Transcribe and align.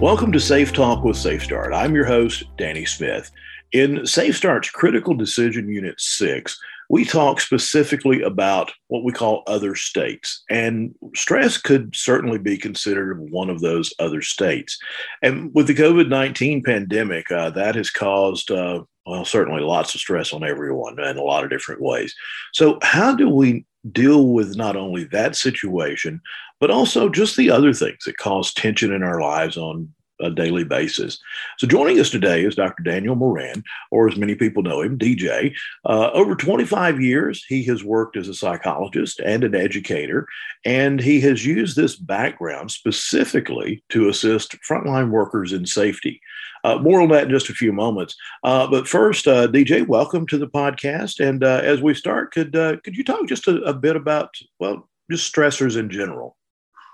Welcome 0.00 0.30
to 0.30 0.38
Safe 0.38 0.72
Talk 0.72 1.02
with 1.02 1.16
Safe 1.16 1.42
Start. 1.42 1.74
I'm 1.74 1.92
your 1.92 2.04
host, 2.04 2.44
Danny 2.56 2.84
Smith. 2.84 3.32
In 3.72 4.06
Safe 4.06 4.36
Start's 4.36 4.70
Critical 4.70 5.12
Decision 5.12 5.68
Unit 5.68 6.00
6, 6.00 6.56
we 6.88 7.04
talk 7.04 7.40
specifically 7.40 8.22
about 8.22 8.70
what 8.86 9.02
we 9.02 9.10
call 9.10 9.42
other 9.48 9.74
states. 9.74 10.44
And 10.48 10.94
stress 11.16 11.58
could 11.58 11.96
certainly 11.96 12.38
be 12.38 12.56
considered 12.56 13.28
one 13.32 13.50
of 13.50 13.60
those 13.60 13.92
other 13.98 14.22
states. 14.22 14.78
And 15.20 15.50
with 15.52 15.66
the 15.66 15.74
COVID 15.74 16.08
19 16.08 16.62
pandemic, 16.62 17.28
uh, 17.32 17.50
that 17.50 17.74
has 17.74 17.90
caused, 17.90 18.52
uh, 18.52 18.84
well, 19.04 19.24
certainly 19.24 19.62
lots 19.62 19.96
of 19.96 20.00
stress 20.00 20.32
on 20.32 20.44
everyone 20.44 21.00
in 21.00 21.16
a 21.16 21.22
lot 21.22 21.42
of 21.42 21.50
different 21.50 21.82
ways. 21.82 22.14
So, 22.52 22.78
how 22.82 23.16
do 23.16 23.28
we 23.28 23.66
deal 23.92 24.28
with 24.28 24.56
not 24.56 24.76
only 24.76 25.04
that 25.04 25.36
situation, 25.36 26.20
but 26.60 26.70
also 26.70 27.08
just 27.08 27.36
the 27.36 27.50
other 27.50 27.72
things 27.72 28.04
that 28.04 28.16
cause 28.16 28.52
tension 28.52 28.92
in 28.92 29.02
our 29.02 29.20
lives 29.20 29.56
on 29.56 29.92
a 30.20 30.30
daily 30.30 30.64
basis. 30.64 31.18
So, 31.58 31.66
joining 31.66 32.00
us 32.00 32.10
today 32.10 32.44
is 32.44 32.54
Dr. 32.54 32.82
Daniel 32.82 33.14
Moran, 33.14 33.62
or 33.90 34.08
as 34.08 34.16
many 34.16 34.34
people 34.34 34.62
know 34.62 34.82
him, 34.82 34.98
DJ. 34.98 35.54
Uh, 35.84 36.10
over 36.12 36.34
25 36.34 37.00
years, 37.00 37.44
he 37.48 37.62
has 37.64 37.84
worked 37.84 38.16
as 38.16 38.28
a 38.28 38.34
psychologist 38.34 39.20
and 39.20 39.44
an 39.44 39.54
educator, 39.54 40.26
and 40.64 41.00
he 41.00 41.20
has 41.20 41.46
used 41.46 41.76
this 41.76 41.96
background 41.96 42.70
specifically 42.70 43.82
to 43.90 44.08
assist 44.08 44.56
frontline 44.68 45.10
workers 45.10 45.52
in 45.52 45.66
safety. 45.66 46.20
Uh, 46.64 46.78
more 46.78 47.00
on 47.00 47.08
that 47.10 47.24
in 47.24 47.30
just 47.30 47.50
a 47.50 47.54
few 47.54 47.72
moments. 47.72 48.16
Uh, 48.42 48.66
but 48.66 48.88
first, 48.88 49.26
uh, 49.26 49.46
DJ, 49.46 49.86
welcome 49.86 50.26
to 50.26 50.38
the 50.38 50.48
podcast. 50.48 51.26
And 51.26 51.44
uh, 51.44 51.60
as 51.62 51.80
we 51.80 51.94
start, 51.94 52.32
could 52.32 52.56
uh, 52.56 52.76
could 52.82 52.96
you 52.96 53.04
talk 53.04 53.26
just 53.28 53.48
a, 53.48 53.62
a 53.62 53.72
bit 53.72 53.96
about 53.96 54.34
well, 54.58 54.88
just 55.10 55.32
stressors 55.32 55.76
in 55.76 55.90
general? 55.90 56.36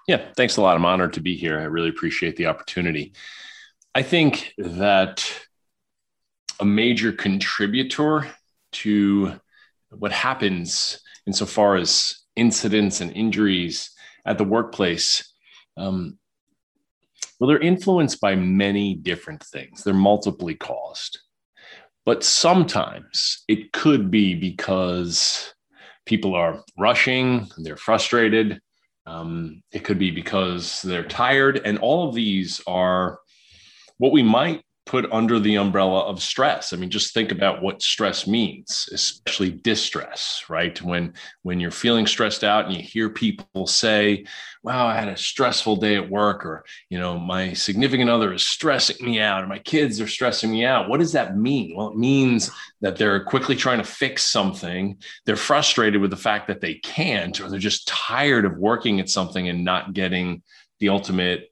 Yeah, 0.06 0.32
thanks 0.36 0.56
a 0.56 0.62
lot. 0.62 0.76
I'm 0.76 0.84
honored 0.84 1.14
to 1.14 1.20
be 1.20 1.36
here. 1.36 1.58
I 1.58 1.64
really 1.64 1.88
appreciate 1.88 2.36
the 2.36 2.46
opportunity. 2.46 3.14
I 3.94 4.02
think 4.02 4.52
that 4.58 5.24
a 6.60 6.64
major 6.64 7.12
contributor 7.12 8.26
to 8.72 9.40
what 9.90 10.12
happens 10.12 11.00
insofar 11.26 11.76
as 11.76 12.16
incidents 12.36 13.00
and 13.00 13.12
injuries 13.12 13.90
at 14.26 14.36
the 14.36 14.44
workplace, 14.44 15.32
um, 15.76 16.18
well, 17.38 17.48
they're 17.48 17.58
influenced 17.58 18.20
by 18.20 18.34
many 18.34 18.94
different 18.94 19.42
things. 19.42 19.82
They're 19.82 19.94
multiply 19.94 20.52
caused. 20.54 21.18
But 22.04 22.22
sometimes 22.22 23.42
it 23.48 23.72
could 23.72 24.10
be 24.10 24.34
because 24.34 25.54
people 26.04 26.34
are 26.34 26.62
rushing, 26.78 27.48
they're 27.56 27.76
frustrated, 27.78 28.60
um, 29.06 29.62
it 29.72 29.84
could 29.84 29.98
be 29.98 30.10
because 30.10 30.82
they're 30.82 31.06
tired. 31.06 31.60
And 31.64 31.78
all 31.78 32.08
of 32.08 32.14
these 32.14 32.60
are 32.66 33.18
what 33.98 34.12
we 34.12 34.22
might 34.22 34.63
put 34.86 35.10
under 35.10 35.38
the 35.38 35.56
umbrella 35.56 36.00
of 36.00 36.22
stress. 36.22 36.72
I 36.72 36.76
mean, 36.76 36.90
just 36.90 37.14
think 37.14 37.32
about 37.32 37.62
what 37.62 37.80
stress 37.80 38.26
means, 38.26 38.88
especially 38.92 39.50
distress, 39.50 40.44
right? 40.48 40.80
When 40.82 41.14
when 41.42 41.58
you're 41.58 41.70
feeling 41.70 42.06
stressed 42.06 42.44
out 42.44 42.66
and 42.66 42.74
you 42.74 42.82
hear 42.82 43.08
people 43.08 43.66
say, 43.66 44.26
"Wow, 44.62 44.86
I 44.86 44.94
had 44.94 45.08
a 45.08 45.16
stressful 45.16 45.76
day 45.76 45.96
at 45.96 46.10
work," 46.10 46.44
or 46.44 46.64
you 46.90 46.98
know, 46.98 47.18
my 47.18 47.54
significant 47.54 48.10
other 48.10 48.34
is 48.34 48.44
stressing 48.44 49.04
me 49.04 49.20
out, 49.20 49.42
or 49.42 49.46
my 49.46 49.58
kids 49.58 50.00
are 50.00 50.06
stressing 50.06 50.50
me 50.50 50.66
out. 50.66 50.88
What 50.88 51.00
does 51.00 51.12
that 51.12 51.36
mean? 51.36 51.74
Well, 51.74 51.88
it 51.88 51.96
means 51.96 52.50
that 52.82 52.96
they're 52.96 53.24
quickly 53.24 53.56
trying 53.56 53.78
to 53.78 53.84
fix 53.84 54.24
something. 54.24 54.98
They're 55.24 55.36
frustrated 55.36 56.00
with 56.02 56.10
the 56.10 56.16
fact 56.16 56.46
that 56.48 56.60
they 56.60 56.74
can't, 56.74 57.40
or 57.40 57.48
they're 57.48 57.58
just 57.58 57.88
tired 57.88 58.44
of 58.44 58.58
working 58.58 59.00
at 59.00 59.08
something 59.08 59.48
and 59.48 59.64
not 59.64 59.94
getting 59.94 60.42
the 60.78 60.90
ultimate 60.90 61.50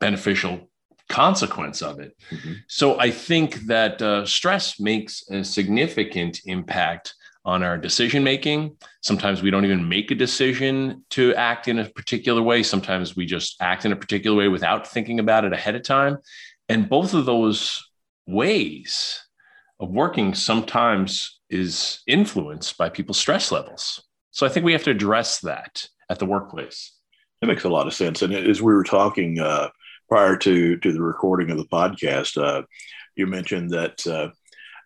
beneficial 0.00 0.68
consequence 1.08 1.82
of 1.82 2.00
it. 2.00 2.16
Mm-hmm. 2.30 2.52
So 2.68 2.98
I 2.98 3.10
think 3.10 3.66
that 3.66 4.00
uh, 4.00 4.26
stress 4.26 4.80
makes 4.80 5.22
a 5.30 5.44
significant 5.44 6.40
impact 6.44 7.14
on 7.44 7.62
our 7.62 7.76
decision 7.76 8.24
making. 8.24 8.76
Sometimes 9.02 9.42
we 9.42 9.50
don't 9.50 9.64
even 9.64 9.86
make 9.88 10.10
a 10.10 10.14
decision 10.14 11.04
to 11.10 11.34
act 11.34 11.68
in 11.68 11.78
a 11.78 11.90
particular 11.90 12.42
way. 12.42 12.62
Sometimes 12.62 13.14
we 13.16 13.26
just 13.26 13.56
act 13.60 13.84
in 13.84 13.92
a 13.92 13.96
particular 13.96 14.36
way 14.36 14.48
without 14.48 14.86
thinking 14.86 15.20
about 15.20 15.44
it 15.44 15.52
ahead 15.52 15.74
of 15.74 15.82
time. 15.82 16.18
And 16.68 16.88
both 16.88 17.12
of 17.12 17.26
those 17.26 17.82
ways 18.26 19.22
of 19.78 19.90
working 19.90 20.34
sometimes 20.34 21.40
is 21.50 22.00
influenced 22.06 22.78
by 22.78 22.88
people's 22.88 23.18
stress 23.18 23.52
levels. 23.52 24.02
So 24.30 24.46
I 24.46 24.48
think 24.48 24.64
we 24.64 24.72
have 24.72 24.84
to 24.84 24.90
address 24.90 25.40
that 25.40 25.86
at 26.08 26.18
the 26.18 26.26
workplace. 26.26 26.92
That 27.40 27.48
makes 27.48 27.64
a 27.64 27.68
lot 27.68 27.86
of 27.86 27.92
sense. 27.92 28.22
And 28.22 28.32
as 28.32 28.62
we 28.62 28.72
were 28.72 28.84
talking, 28.84 29.38
uh, 29.38 29.68
prior 30.14 30.36
to 30.36 30.76
to 30.76 30.92
the 30.92 31.02
recording 31.02 31.50
of 31.50 31.58
the 31.58 31.64
podcast, 31.64 32.40
uh, 32.40 32.62
you 33.16 33.26
mentioned 33.26 33.70
that 33.70 34.06
uh, 34.06 34.28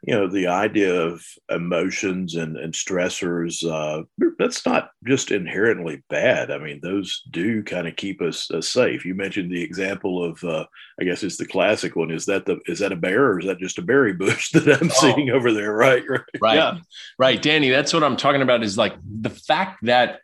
you 0.02 0.14
know 0.14 0.26
the 0.26 0.46
idea 0.46 1.02
of 1.02 1.22
emotions 1.50 2.34
and, 2.34 2.56
and 2.56 2.72
stressors 2.72 3.62
uh, 3.62 4.04
that's 4.38 4.64
not 4.64 4.88
just 5.06 5.30
inherently 5.30 6.02
bad. 6.08 6.50
I 6.50 6.56
mean, 6.56 6.80
those 6.82 7.24
do 7.30 7.62
kind 7.62 7.86
of 7.86 7.96
keep 7.96 8.22
us 8.22 8.50
uh, 8.50 8.62
safe. 8.62 9.04
You 9.04 9.14
mentioned 9.14 9.52
the 9.52 9.62
example 9.62 10.24
of 10.24 10.42
uh, 10.42 10.64
I 10.98 11.04
guess 11.04 11.22
it's 11.22 11.36
the 11.36 11.44
classic 11.44 11.94
one. 11.94 12.10
Is 12.10 12.24
that 12.24 12.46
the 12.46 12.58
is 12.64 12.78
that 12.78 12.92
a 12.92 12.96
bear 12.96 13.26
or 13.26 13.38
is 13.38 13.44
that 13.44 13.58
just 13.58 13.76
a 13.76 13.82
berry 13.82 14.14
bush 14.14 14.50
that 14.52 14.80
I'm 14.80 14.90
oh. 14.90 14.94
seeing 14.94 15.28
over 15.28 15.52
there? 15.52 15.74
Right, 15.74 16.04
right, 16.08 16.22
right, 16.40 16.56
yeah. 16.56 16.78
right, 17.18 17.42
Danny. 17.42 17.68
That's 17.68 17.92
what 17.92 18.02
I'm 18.02 18.16
talking 18.16 18.40
about. 18.40 18.64
Is 18.64 18.78
like 18.78 18.94
the 19.04 19.28
fact 19.28 19.80
that 19.82 20.20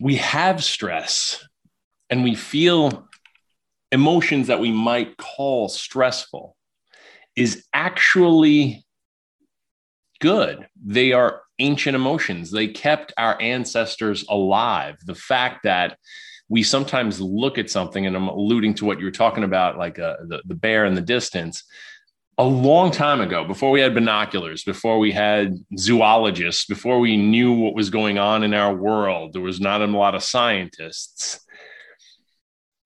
we 0.00 0.16
have 0.16 0.64
stress 0.64 1.46
and 2.08 2.24
we 2.24 2.34
feel 2.34 3.06
emotions 3.92 4.46
that 4.46 4.58
we 4.58 4.72
might 4.72 5.16
call 5.18 5.68
stressful 5.68 6.56
is 7.36 7.64
actually 7.72 8.84
good. 10.20 10.66
They 10.84 11.12
are 11.12 11.42
ancient 11.58 11.94
emotions. 11.94 12.50
They 12.50 12.68
kept 12.68 13.12
our 13.18 13.40
ancestors 13.40 14.24
alive. 14.28 14.96
The 15.04 15.14
fact 15.14 15.64
that 15.64 15.98
we 16.48 16.62
sometimes 16.62 17.20
look 17.20 17.58
at 17.58 17.70
something, 17.70 18.06
and 18.06 18.16
I'm 18.16 18.28
alluding 18.28 18.74
to 18.74 18.84
what 18.84 18.98
you 18.98 19.04
were 19.04 19.10
talking 19.10 19.44
about, 19.44 19.78
like 19.78 19.98
uh, 19.98 20.16
the, 20.26 20.42
the 20.46 20.54
bear 20.54 20.86
in 20.86 20.94
the 20.94 21.00
distance. 21.00 21.62
A 22.38 22.44
long 22.44 22.90
time 22.90 23.20
ago, 23.20 23.44
before 23.44 23.70
we 23.70 23.80
had 23.80 23.94
binoculars, 23.94 24.64
before 24.64 24.98
we 24.98 25.12
had 25.12 25.54
zoologists, 25.78 26.64
before 26.64 26.98
we 26.98 27.16
knew 27.16 27.52
what 27.52 27.74
was 27.74 27.90
going 27.90 28.18
on 28.18 28.42
in 28.42 28.54
our 28.54 28.74
world, 28.74 29.34
there 29.34 29.42
was 29.42 29.60
not 29.60 29.82
a 29.82 29.86
lot 29.86 30.14
of 30.14 30.22
scientists 30.22 31.40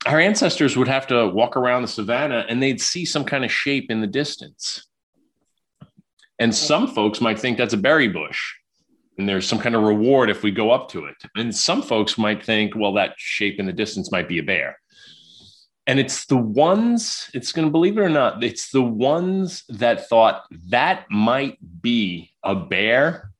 our 0.07 0.21
ancestors 0.21 0.77
would 0.77 0.89
have 0.89 1.07
to 1.09 1.29
walk 1.29 1.57
around 1.57 1.83
the 1.83 1.89
savannah 1.89 2.47
and 2.49 2.63
they'd 2.63 2.81
see 2.81 3.05
some 3.05 3.25
kind 3.25 3.45
of 3.45 3.51
shape 3.51 3.91
in 3.91 4.01
the 4.01 4.07
distance. 4.07 4.87
And 6.39 6.55
some 6.55 6.87
folks 6.87 7.21
might 7.21 7.39
think 7.39 7.59
that's 7.59 7.75
a 7.75 7.79
berry 7.79 8.09
bush 8.09 8.55
and 9.19 9.29
there's 9.29 9.49
some 9.49 9.59
kind 9.59 9.75
of 9.75 9.83
reward 9.83 10.31
if 10.31 10.43
we 10.43 10.51
go 10.51 10.71
up 10.71 10.89
to 10.91 11.07
it. 11.07 11.17
And 11.35 11.55
some 11.55 11.83
folks 11.83 12.19
might 12.19 12.45
think, 12.45 12.75
well, 12.77 12.93
that 12.95 13.15
shape 13.17 13.59
in 13.59 13.67
the 13.67 13.73
distance 13.73 14.13
might 14.13 14.29
be 14.29 14.39
a 14.39 14.43
bear. 14.43 14.79
And 15.89 15.99
it's 15.99 16.27
the 16.27 16.37
ones, 16.37 17.31
it's 17.33 17.53
going 17.53 17.67
to 17.67 17.73
believe 17.73 17.97
it 17.97 18.03
or 18.03 18.09
not, 18.09 18.43
it's 18.43 18.71
the 18.71 18.83
ones 18.83 19.65
that 19.69 20.09
thought 20.09 20.43
that 20.69 21.07
might 21.11 21.59
be 21.81 22.33
a 22.43 22.55
bear 22.55 23.31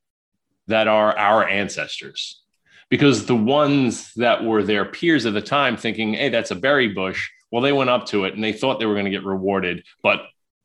that 0.67 0.87
are 0.87 1.17
our 1.17 1.47
ancestors 1.47 2.41
because 2.89 3.25
the 3.25 3.35
ones 3.35 4.13
that 4.15 4.43
were 4.43 4.63
their 4.63 4.85
peers 4.85 5.25
at 5.25 5.33
the 5.33 5.41
time 5.41 5.77
thinking, 5.77 6.13
hey, 6.13 6.29
that's 6.29 6.51
a 6.51 6.55
berry 6.55 6.87
bush, 6.87 7.29
well, 7.51 7.61
they 7.61 7.73
went 7.73 7.89
up 7.89 8.05
to 8.07 8.25
it 8.25 8.33
and 8.33 8.43
they 8.43 8.53
thought 8.53 8.79
they 8.79 8.85
were 8.85 8.93
going 8.93 9.05
to 9.05 9.11
get 9.11 9.25
rewarded. 9.25 9.83
But 10.03 10.21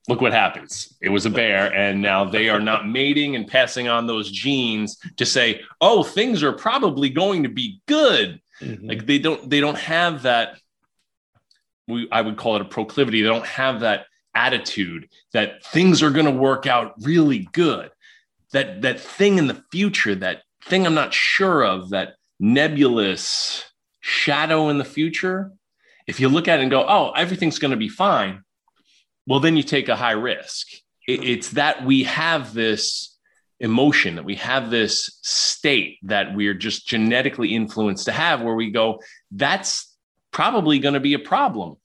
look 0.09 0.21
what 0.21 0.33
happens. 0.33 0.97
It 1.01 1.11
was 1.11 1.27
a 1.27 1.31
bear. 1.31 1.73
And 1.73 2.03
now 2.03 2.25
they 2.25 2.49
are 2.49 2.61
not 2.61 2.89
mating 2.89 3.37
and 3.37 3.47
passing 3.47 3.89
on 3.89 4.07
those 4.07 4.31
genes 4.31 4.99
to 5.17 5.27
say, 5.27 5.63
oh, 5.81 6.03
things 6.03 6.43
are 6.43 6.53
probably 6.53 7.09
going 7.11 7.45
to 7.45 7.49
be 7.49 7.81
good. 7.87 8.41
Mm-hmm. 8.61 8.89
Like 8.89 9.07
they 9.07 9.19
don't, 9.19 9.49
they 9.49 9.61
don't 9.61 9.79
have 9.79 10.23
that. 10.23 10.59
We, 11.89 12.09
I 12.11 12.21
would 12.21 12.37
call 12.37 12.57
it 12.57 12.63
a 12.63 12.67
proclivity. 12.67 13.23
They 13.23 13.29
don't 13.29 13.47
have 13.47 13.81
that 13.81 14.07
attitude 14.35 15.09
that 15.33 15.65
things 15.67 16.03
are 16.03 16.11
going 16.11 16.27
to 16.27 16.33
work 16.33 16.67
out 16.67 16.95
really 17.03 17.49
good. 17.53 17.91
That 18.53 18.83
that 18.83 19.01
thing 19.01 19.39
in 19.39 19.47
the 19.47 19.63
future 19.73 20.15
that 20.17 20.43
thing 20.67 20.87
I'm 20.87 20.95
not 20.95 21.15
sure 21.15 21.65
of, 21.65 21.91
that 21.91 22.15
nebulous 22.39 23.65
shadow 24.01 24.69
in 24.69 24.79
the 24.79 24.85
future, 24.85 25.53
if 26.07 26.21
you 26.21 26.29
look 26.29 26.49
at 26.49 26.59
it 26.59 26.63
and 26.63 26.71
go, 26.71 26.85
oh, 26.87 27.13
everything's 27.13 27.59
going 27.59 27.71
to 27.71 27.77
be 27.77 27.89
fine, 27.89 28.43
well, 29.27 29.41
then 29.41 29.57
you 29.57 29.63
take 29.63 29.89
a 29.89 29.97
high 29.97 30.13
risk. 30.13 30.69
it's 31.07 31.51
that 31.51 31.85
we 31.85 32.05
have 32.05 32.55
this 32.55 33.19
emotion, 33.61 34.17
that 34.17 34.25
we 34.25 34.37
have 34.37 34.71
this 34.71 35.19
state 35.23 35.99
that 36.03 36.35
we're 36.35 36.55
just 36.55 36.87
genetically 36.87 37.55
influenced 37.55 38.05
to 38.07 38.13
have, 38.13 38.43
where 38.43 38.55
we 38.55 38.71
go, 38.71 39.01
that's 39.31 39.97
probably 40.33 40.79
going 40.79 40.95
to 40.95 41.01
be 41.01 41.15
a 41.15 41.19
problem. 41.19 41.77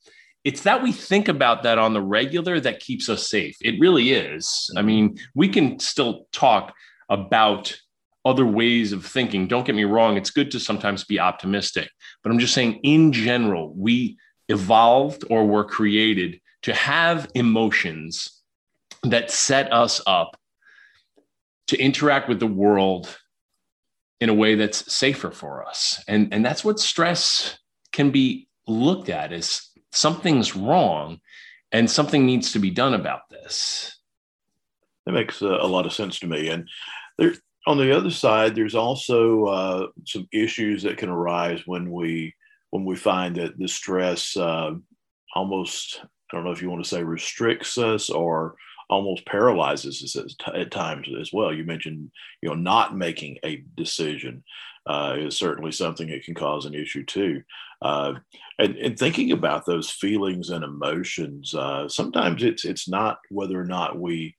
It's 0.44 0.63
that 0.63 0.81
we 0.81 0.91
think 0.91 1.27
about 1.27 1.63
that 1.63 1.77
on 1.77 1.94
the 1.94 2.01
regular 2.01 2.59
that 2.59 2.79
keeps 2.79 3.09
us 3.09 3.29
safe. 3.29 3.57
It 3.62 3.79
really 3.79 4.12
is. 4.12 4.69
I 4.77 4.81
mean, 4.81 5.18
we 5.35 5.50
can 5.50 5.79
still 5.79 6.25
talk 6.31 6.74
about 7.09 7.75
other 8.27 8.45
ways 8.45 8.91
of 8.91 9.06
thinking. 9.06 9.47
Don't 9.47 9.65
get 9.65 9.75
me 9.75 9.85
wrong, 9.85 10.18
it's 10.18 10.29
good 10.29 10.51
to 10.51 10.59
sometimes 10.59 11.03
be 11.03 11.19
optimistic, 11.19 11.89
but 12.21 12.31
I'm 12.31 12.39
just 12.39 12.53
saying, 12.53 12.79
in 12.83 13.13
general, 13.13 13.74
we 13.75 14.18
evolved 14.50 15.24
or 15.29 15.45
were 15.45 15.65
created 15.65 16.39
to 16.63 16.74
have 16.74 17.29
emotions 17.35 18.41
that 19.03 19.31
set 19.31 19.71
us 19.71 20.01
up 20.06 20.38
to 21.68 21.77
interact 21.77 22.29
with 22.29 22.39
the 22.39 22.47
world 22.47 23.18
in 24.19 24.29
a 24.29 24.33
way 24.33 24.56
that's 24.56 24.91
safer 24.91 25.31
for 25.31 25.65
us. 25.68 26.03
And, 26.07 26.33
and 26.33 26.44
that's 26.44 26.63
what 26.63 26.79
stress 26.79 27.57
can 27.91 28.09
be 28.09 28.47
looked 28.68 29.09
at 29.09 29.31
as 29.31 29.69
something's 29.91 30.56
wrong 30.56 31.19
and 31.71 31.89
something 31.89 32.25
needs 32.25 32.53
to 32.53 32.59
be 32.59 32.71
done 32.71 32.94
about 32.94 33.29
this. 33.29 33.97
That 35.06 35.12
makes 35.13 35.41
uh, 35.41 35.59
a 35.62 35.68
lot 35.68 35.85
of 35.85 35.94
sense 35.94 36.19
to 36.19 36.27
me. 36.27 36.50
And 36.50 36.68
there, 37.18 37.35
on 37.67 37.77
the 37.77 37.95
other 37.95 38.09
side, 38.09 38.55
there's 38.55 38.75
also 38.75 39.45
uh, 39.45 39.87
some 40.05 40.27
issues 40.31 40.83
that 40.83 40.97
can 40.97 41.09
arise 41.09 41.61
when 41.65 41.91
we 41.91 42.33
when 42.69 42.85
we 42.85 42.95
find 42.95 43.35
that 43.35 43.57
the 43.57 43.67
stress 43.67 44.35
uh, 44.37 44.71
almost 45.35 46.01
I 46.01 46.35
don't 46.35 46.45
know 46.45 46.51
if 46.51 46.61
you 46.61 46.69
want 46.69 46.83
to 46.83 46.89
say 46.89 47.03
restricts 47.03 47.77
us 47.77 48.09
or 48.09 48.55
almost 48.89 49.25
paralyzes 49.25 50.15
us 50.15 50.35
at 50.53 50.71
times 50.71 51.09
as 51.19 51.33
well. 51.33 51.53
You 51.53 51.65
mentioned, 51.65 52.09
you 52.41 52.47
know, 52.47 52.55
not 52.55 52.95
making 52.95 53.37
a 53.43 53.57
decision 53.75 54.45
uh, 54.85 55.15
is 55.19 55.35
certainly 55.35 55.73
something 55.73 56.09
that 56.09 56.23
can 56.23 56.35
cause 56.35 56.65
an 56.65 56.73
issue 56.73 57.03
too. 57.03 57.43
Uh, 57.81 58.13
and, 58.59 58.77
and, 58.77 58.97
thinking 58.97 59.33
about 59.33 59.65
those 59.65 59.89
feelings 59.89 60.49
and 60.49 60.63
emotions, 60.63 61.53
uh, 61.53 61.89
sometimes 61.89 62.43
it's 62.43 62.63
it's 62.63 62.87
not 62.87 63.19
whether 63.29 63.59
or 63.59 63.65
not 63.65 63.99
we 63.99 64.37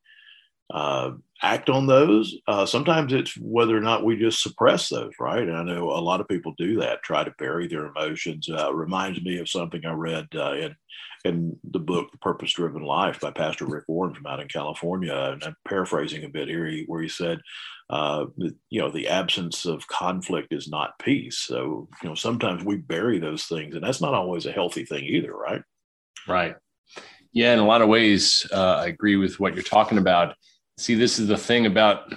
uh, 0.71 1.13
act 1.43 1.71
on 1.71 1.87
those. 1.87 2.37
Uh, 2.47 2.67
sometimes 2.67 3.13
it's 3.13 3.37
whether 3.39 3.77
or 3.77 3.81
not 3.81 4.05
we 4.05 4.17
just 4.17 4.43
suppress 4.43 4.89
those, 4.89 5.13
right? 5.21 5.43
And 5.43 5.57
I 5.57 5.63
know 5.63 5.91
a 5.91 6.01
lot 6.01 6.21
of 6.21 6.29
people 6.29 6.55
do 6.59 6.81
that, 6.81 7.03
try 7.03 7.25
to 7.25 7.35
bury 7.39 7.69
their 7.69 7.87
emotions. 7.87 8.49
Uh, 8.49 8.75
reminds 8.75 9.23
me 9.23 9.39
of 9.39 9.49
something 9.49 9.85
I 9.85 9.93
read 9.93 10.29
uh, 10.35 10.53
in 10.53 10.77
in 11.25 11.59
the 11.65 11.81
book 11.81 12.11
The 12.13 12.19
Purpose 12.19 12.53
Driven 12.53 12.83
Life 12.83 13.21
by 13.21 13.33
Pastor 13.33 13.67
Rick 13.67 13.85
Warren 13.89 14.15
from 14.15 14.27
out 14.27 14.41
in 14.41 14.49
California. 14.49 15.15
And 15.15 15.43
I'm 15.43 15.57
paraphrasing 15.67 16.25
a 16.25 16.29
bit 16.29 16.49
here, 16.49 16.71
where 16.87 17.03
he 17.03 17.09
said, 17.09 17.41
uh, 17.91 18.27
you 18.37 18.81
know, 18.81 18.91
the 18.91 19.09
absence 19.09 19.65
of 19.65 19.87
conflict 19.89 20.53
is 20.53 20.69
not 20.69 20.99
peace. 21.01 21.39
So, 21.39 21.89
you 22.03 22.09
know, 22.09 22.15
sometimes 22.15 22.65
we 22.65 22.77
bury 22.77 23.19
those 23.19 23.47
things, 23.47 23.75
and 23.75 23.83
that's 23.83 24.01
not 24.01 24.15
always 24.15 24.47
a 24.47 24.53
healthy 24.53 24.85
thing 24.85 25.05
either, 25.05 25.33
right? 25.33 25.63
Right. 26.27 26.55
Yeah, 27.33 27.53
in 27.53 27.59
a 27.59 27.67
lot 27.67 27.83
of 27.83 27.89
ways, 27.89 28.47
uh, 28.53 28.77
I 28.77 28.87
agree 28.87 29.17
with 29.17 29.41
what 29.41 29.55
you're 29.55 29.63
talking 29.63 29.99
about. 29.99 30.35
See, 30.79 30.95
this 30.95 31.19
is 31.19 31.27
the 31.27 31.37
thing 31.37 31.67
about 31.67 32.15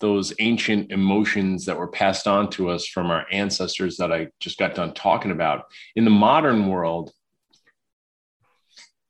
those 0.00 0.34
ancient 0.38 0.92
emotions 0.92 1.64
that 1.64 1.78
were 1.78 1.88
passed 1.88 2.28
on 2.28 2.50
to 2.50 2.68
us 2.68 2.86
from 2.86 3.10
our 3.10 3.24
ancestors 3.32 3.96
that 3.96 4.12
I 4.12 4.28
just 4.38 4.58
got 4.58 4.74
done 4.74 4.92
talking 4.92 5.30
about. 5.30 5.64
In 5.96 6.04
the 6.04 6.10
modern 6.10 6.68
world, 6.68 7.10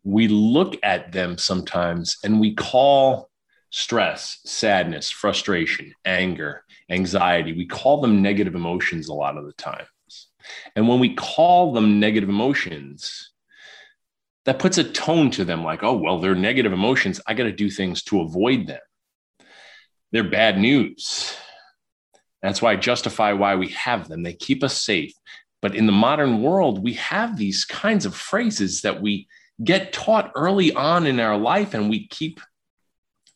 we 0.05 0.29
look 0.29 0.77
at 0.85 1.11
them 1.11 1.37
sometimes 1.37 2.19
and 2.23 2.39
we 2.39 2.55
call 2.55 3.29
stress, 3.71 4.39
sadness, 4.45 5.11
frustration, 5.11 5.93
anger, 6.05 6.63
anxiety, 6.91 7.53
we 7.53 7.67
call 7.67 8.01
them 8.01 8.23
negative 8.23 8.55
emotions 8.55 9.09
a 9.09 9.15
lot 9.15 9.37
of 9.37 9.47
the 9.47 9.53
times. 9.55 9.89
And 10.77 10.89
when 10.89 11.01
we 11.01 11.15
call 11.15 11.73
them 11.73 11.99
negative 11.99 12.29
emotions, 12.29 13.33
that 14.49 14.59
puts 14.59 14.79
a 14.79 14.85
tone 14.85 15.31
to 15.31 15.45
them 15.45 15.63
like, 15.63 15.83
oh, 15.83 15.93
well, 15.93 16.21
they're 16.21 16.35
negative 16.35 16.73
emotions. 16.73 17.21
I 17.27 17.35
got 17.35 17.45
to 17.45 17.53
do 17.53 17.69
things 17.69 18.03
to 18.05 18.23
avoid 18.23 18.67
them. 18.67 18.81
They're 20.11 20.25
bad 20.25 20.59
news. 20.59 21.37
That's 22.41 22.63
why 22.63 22.73
I 22.73 22.77
justify 22.77 23.35
why 23.35 23.57
we 23.57 23.69
have 23.69 24.09
them. 24.09 24.23
They 24.23 24.33
keep 24.33 24.65
us 24.65 24.81
safe. 24.83 25.13
But 25.61 25.75
in 25.77 25.85
the 25.85 25.93
modern 25.93 26.41
world, 26.41 26.83
we 26.83 26.95
have 26.95 27.37
these 27.37 27.67
kinds 27.67 28.07
of 28.07 28.15
phrases 28.15 28.81
that 28.81 29.03
we 29.03 29.29
get 29.63 29.93
taught 29.93 30.33
early 30.35 30.73
on 30.73 31.07
in 31.07 31.21
our 31.21 31.37
life 31.37 31.75
and 31.75 31.91
we 31.91 32.09
keep 32.09 32.41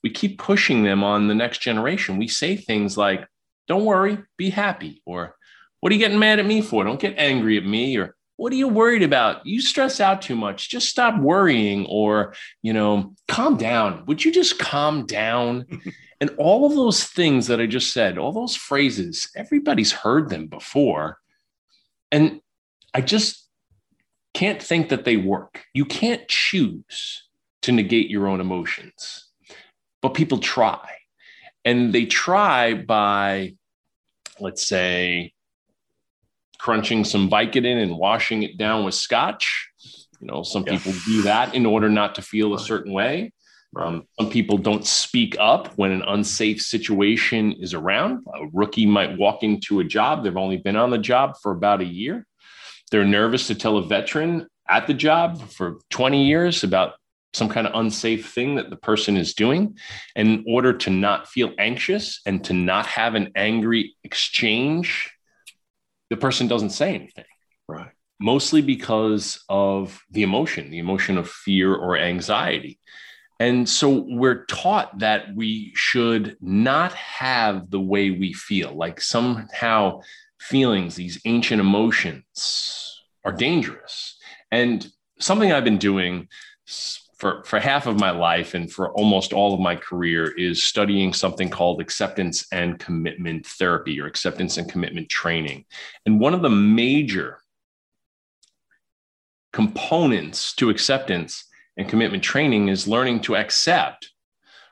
we 0.02 0.08
keep 0.08 0.38
pushing 0.38 0.82
them 0.82 1.04
on 1.04 1.28
the 1.28 1.34
next 1.34 1.58
generation 1.58 2.16
we 2.16 2.28
say 2.28 2.56
things 2.56 2.96
like 2.96 3.26
don't 3.66 3.84
worry 3.84 4.18
be 4.38 4.48
happy 4.48 5.02
or 5.04 5.34
what 5.80 5.90
are 5.90 5.94
you 5.94 5.98
getting 5.98 6.20
mad 6.20 6.38
at 6.38 6.46
me 6.46 6.62
for 6.62 6.84
don't 6.84 7.00
get 7.00 7.18
angry 7.18 7.56
at 7.58 7.66
me 7.66 7.96
or 7.96 8.14
what 8.36 8.52
are 8.52 8.56
you 8.56 8.68
worried 8.68 9.02
about? 9.02 9.46
You 9.46 9.60
stress 9.60 10.00
out 10.00 10.22
too 10.22 10.36
much. 10.36 10.70
Just 10.70 10.88
stop 10.88 11.20
worrying 11.20 11.86
or 11.86 12.34
you 12.62 12.72
know 12.72 13.14
calm 13.28 13.56
down. 13.56 14.04
Would 14.06 14.24
you 14.24 14.32
just 14.32 14.58
calm 14.58 15.06
down? 15.06 15.66
And 16.22 16.30
all 16.38 16.64
of 16.64 16.76
those 16.76 17.02
things 17.02 17.48
that 17.48 17.60
i 17.60 17.66
just 17.66 17.92
said 17.92 18.16
all 18.16 18.30
those 18.30 18.54
phrases 18.54 19.28
everybody's 19.34 19.90
heard 19.90 20.28
them 20.28 20.46
before. 20.46 21.18
And 22.12 22.40
i 22.94 23.00
just 23.00 23.42
can't 24.34 24.62
think 24.62 24.88
that 24.88 25.04
they 25.04 25.16
work. 25.16 25.64
You 25.74 25.84
can't 25.84 26.26
choose 26.28 27.28
to 27.62 27.72
negate 27.72 28.10
your 28.10 28.26
own 28.28 28.40
emotions, 28.40 29.28
but 30.00 30.14
people 30.14 30.38
try. 30.38 30.88
And 31.64 31.92
they 31.92 32.06
try 32.06 32.74
by, 32.74 33.54
let's 34.40 34.66
say, 34.66 35.32
crunching 36.62 37.02
some 37.02 37.28
Vicodin 37.28 37.82
and 37.82 37.98
washing 37.98 38.44
it 38.44 38.56
down 38.56 38.84
with 38.84 38.94
scotch. 38.94 39.68
You 40.20 40.28
know, 40.28 40.44
some 40.44 40.62
yeah. 40.64 40.78
people 40.78 40.92
do 41.04 41.22
that 41.22 41.56
in 41.56 41.66
order 41.66 41.90
not 41.90 42.14
to 42.14 42.22
feel 42.22 42.54
a 42.54 42.60
certain 42.60 42.92
way. 42.92 43.32
Um, 43.74 44.06
some 44.20 44.30
people 44.30 44.58
don't 44.58 44.86
speak 44.86 45.34
up 45.40 45.76
when 45.76 45.90
an 45.90 46.02
unsafe 46.02 46.62
situation 46.62 47.52
is 47.52 47.74
around. 47.74 48.24
A 48.32 48.46
rookie 48.52 48.86
might 48.86 49.18
walk 49.18 49.42
into 49.42 49.80
a 49.80 49.84
job, 49.84 50.22
they've 50.22 50.36
only 50.36 50.58
been 50.58 50.76
on 50.76 50.90
the 50.90 50.98
job 50.98 51.34
for 51.42 51.50
about 51.50 51.80
a 51.80 51.84
year. 51.84 52.26
They're 52.92 53.04
nervous 53.04 53.48
to 53.48 53.56
tell 53.56 53.76
a 53.78 53.82
veteran 53.82 54.46
at 54.68 54.86
the 54.86 54.94
job 54.94 55.40
for 55.50 55.78
20 55.90 56.24
years 56.24 56.62
about 56.62 56.92
some 57.34 57.48
kind 57.48 57.66
of 57.66 57.74
unsafe 57.74 58.32
thing 58.32 58.54
that 58.54 58.70
the 58.70 58.76
person 58.76 59.16
is 59.16 59.34
doing. 59.34 59.76
And 60.14 60.28
in 60.28 60.44
order 60.46 60.72
to 60.74 60.90
not 60.90 61.26
feel 61.26 61.52
anxious 61.58 62.20
and 62.24 62.44
to 62.44 62.52
not 62.52 62.86
have 62.86 63.16
an 63.16 63.32
angry 63.34 63.96
exchange, 64.04 65.11
the 66.12 66.16
person 66.18 66.46
doesn't 66.46 66.70
say 66.70 66.94
anything. 66.94 67.24
Right. 67.66 67.90
Mostly 68.20 68.60
because 68.60 69.42
of 69.48 69.98
the 70.10 70.22
emotion, 70.22 70.70
the 70.70 70.78
emotion 70.78 71.16
of 71.16 71.28
fear 71.28 71.74
or 71.74 71.96
anxiety. 71.96 72.78
And 73.40 73.66
so 73.68 74.04
we're 74.06 74.44
taught 74.44 74.98
that 74.98 75.34
we 75.34 75.72
should 75.74 76.36
not 76.40 76.92
have 76.92 77.70
the 77.70 77.80
way 77.80 78.10
we 78.10 78.34
feel, 78.34 78.72
like 78.74 79.00
somehow 79.00 80.02
feelings, 80.38 80.94
these 80.94 81.20
ancient 81.24 81.60
emotions 81.60 83.02
are 83.24 83.32
dangerous. 83.32 84.18
And 84.52 84.86
something 85.18 85.50
I've 85.50 85.64
been 85.64 85.78
doing 85.78 86.28
for, 87.22 87.44
for 87.44 87.60
half 87.60 87.86
of 87.86 88.00
my 88.00 88.10
life 88.10 88.54
and 88.54 88.68
for 88.68 88.90
almost 88.94 89.32
all 89.32 89.54
of 89.54 89.60
my 89.60 89.76
career 89.76 90.32
is 90.36 90.64
studying 90.64 91.12
something 91.12 91.48
called 91.48 91.80
acceptance 91.80 92.48
and 92.50 92.80
commitment 92.80 93.46
therapy 93.46 94.00
or 94.00 94.06
acceptance 94.06 94.56
and 94.56 94.68
commitment 94.68 95.08
training. 95.08 95.64
And 96.04 96.18
one 96.18 96.34
of 96.34 96.42
the 96.42 96.50
major 96.50 97.38
components 99.52 100.52
to 100.56 100.68
acceptance 100.68 101.44
and 101.76 101.88
commitment 101.88 102.24
training 102.24 102.66
is 102.66 102.88
learning 102.88 103.20
to 103.20 103.36
accept 103.36 104.10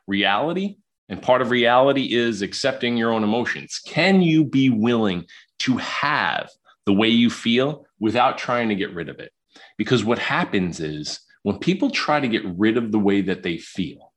reality. 0.08 0.78
And 1.08 1.22
part 1.22 1.42
of 1.42 1.52
reality 1.52 2.14
is 2.14 2.42
accepting 2.42 2.96
your 2.96 3.12
own 3.12 3.22
emotions. 3.22 3.80
Can 3.86 4.22
you 4.22 4.44
be 4.44 4.70
willing 4.70 5.26
to 5.60 5.76
have 5.76 6.50
the 6.84 6.92
way 6.92 7.10
you 7.10 7.30
feel 7.30 7.86
without 8.00 8.38
trying 8.38 8.70
to 8.70 8.74
get 8.74 8.92
rid 8.92 9.08
of 9.08 9.20
it. 9.20 9.30
Because 9.78 10.04
what 10.04 10.18
happens 10.18 10.80
is 10.80 11.20
when 11.42 11.58
people 11.58 11.90
try 11.90 12.20
to 12.20 12.28
get 12.28 12.44
rid 12.44 12.76
of 12.76 12.92
the 12.92 12.98
way 12.98 13.22
that 13.22 13.42
they 13.42 13.58
feel, 13.58 14.12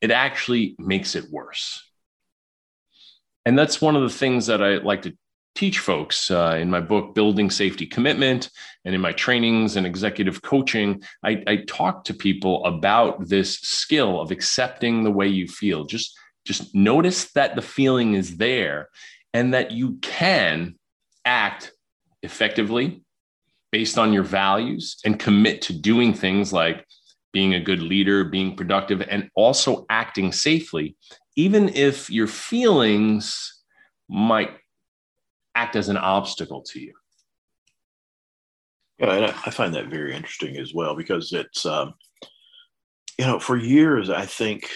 it 0.00 0.10
actually 0.10 0.74
makes 0.78 1.14
it 1.14 1.30
worse. 1.30 1.88
And 3.44 3.58
that's 3.58 3.80
one 3.80 3.96
of 3.96 4.02
the 4.02 4.10
things 4.10 4.46
that 4.46 4.62
I 4.62 4.76
like 4.76 5.02
to 5.02 5.16
teach 5.54 5.78
folks 5.78 6.30
uh, 6.30 6.56
in 6.60 6.70
my 6.70 6.80
book, 6.80 7.14
Building 7.14 7.50
Safety 7.50 7.86
Commitment, 7.86 8.50
and 8.84 8.94
in 8.94 9.00
my 9.00 9.12
trainings 9.12 9.76
and 9.76 9.86
executive 9.86 10.42
coaching. 10.42 11.02
I, 11.22 11.42
I 11.46 11.56
talk 11.66 12.04
to 12.04 12.14
people 12.14 12.64
about 12.64 13.28
this 13.28 13.58
skill 13.58 14.20
of 14.20 14.30
accepting 14.30 15.02
the 15.02 15.10
way 15.10 15.28
you 15.28 15.46
feel. 15.48 15.84
Just, 15.84 16.16
just 16.44 16.74
notice 16.74 17.32
that 17.32 17.54
the 17.54 17.62
feeling 17.62 18.14
is 18.14 18.36
there 18.36 18.88
and 19.34 19.54
that 19.54 19.72
you 19.72 19.98
can 20.00 20.76
act 21.24 21.72
effectively 22.22 23.01
based 23.72 23.98
on 23.98 24.12
your 24.12 24.22
values 24.22 24.98
and 25.04 25.18
commit 25.18 25.62
to 25.62 25.72
doing 25.72 26.14
things 26.14 26.52
like 26.52 26.86
being 27.32 27.54
a 27.54 27.60
good 27.60 27.82
leader, 27.82 28.24
being 28.24 28.54
productive, 28.54 29.00
and 29.08 29.30
also 29.34 29.86
acting 29.88 30.30
safely, 30.30 30.94
even 31.34 31.70
if 31.70 32.10
your 32.10 32.26
feelings 32.26 33.62
might 34.08 34.50
act 35.54 35.74
as 35.74 35.88
an 35.88 35.96
obstacle 35.96 36.62
to 36.62 36.80
you. 36.80 36.92
Yeah, 38.98 39.14
and 39.14 39.24
I 39.24 39.50
find 39.50 39.74
that 39.74 39.88
very 39.88 40.14
interesting 40.14 40.58
as 40.58 40.74
well 40.74 40.94
because 40.94 41.32
it's, 41.32 41.64
um, 41.64 41.94
you 43.18 43.24
know, 43.24 43.38
for 43.38 43.56
years 43.56 44.10
I 44.10 44.26
think 44.26 44.70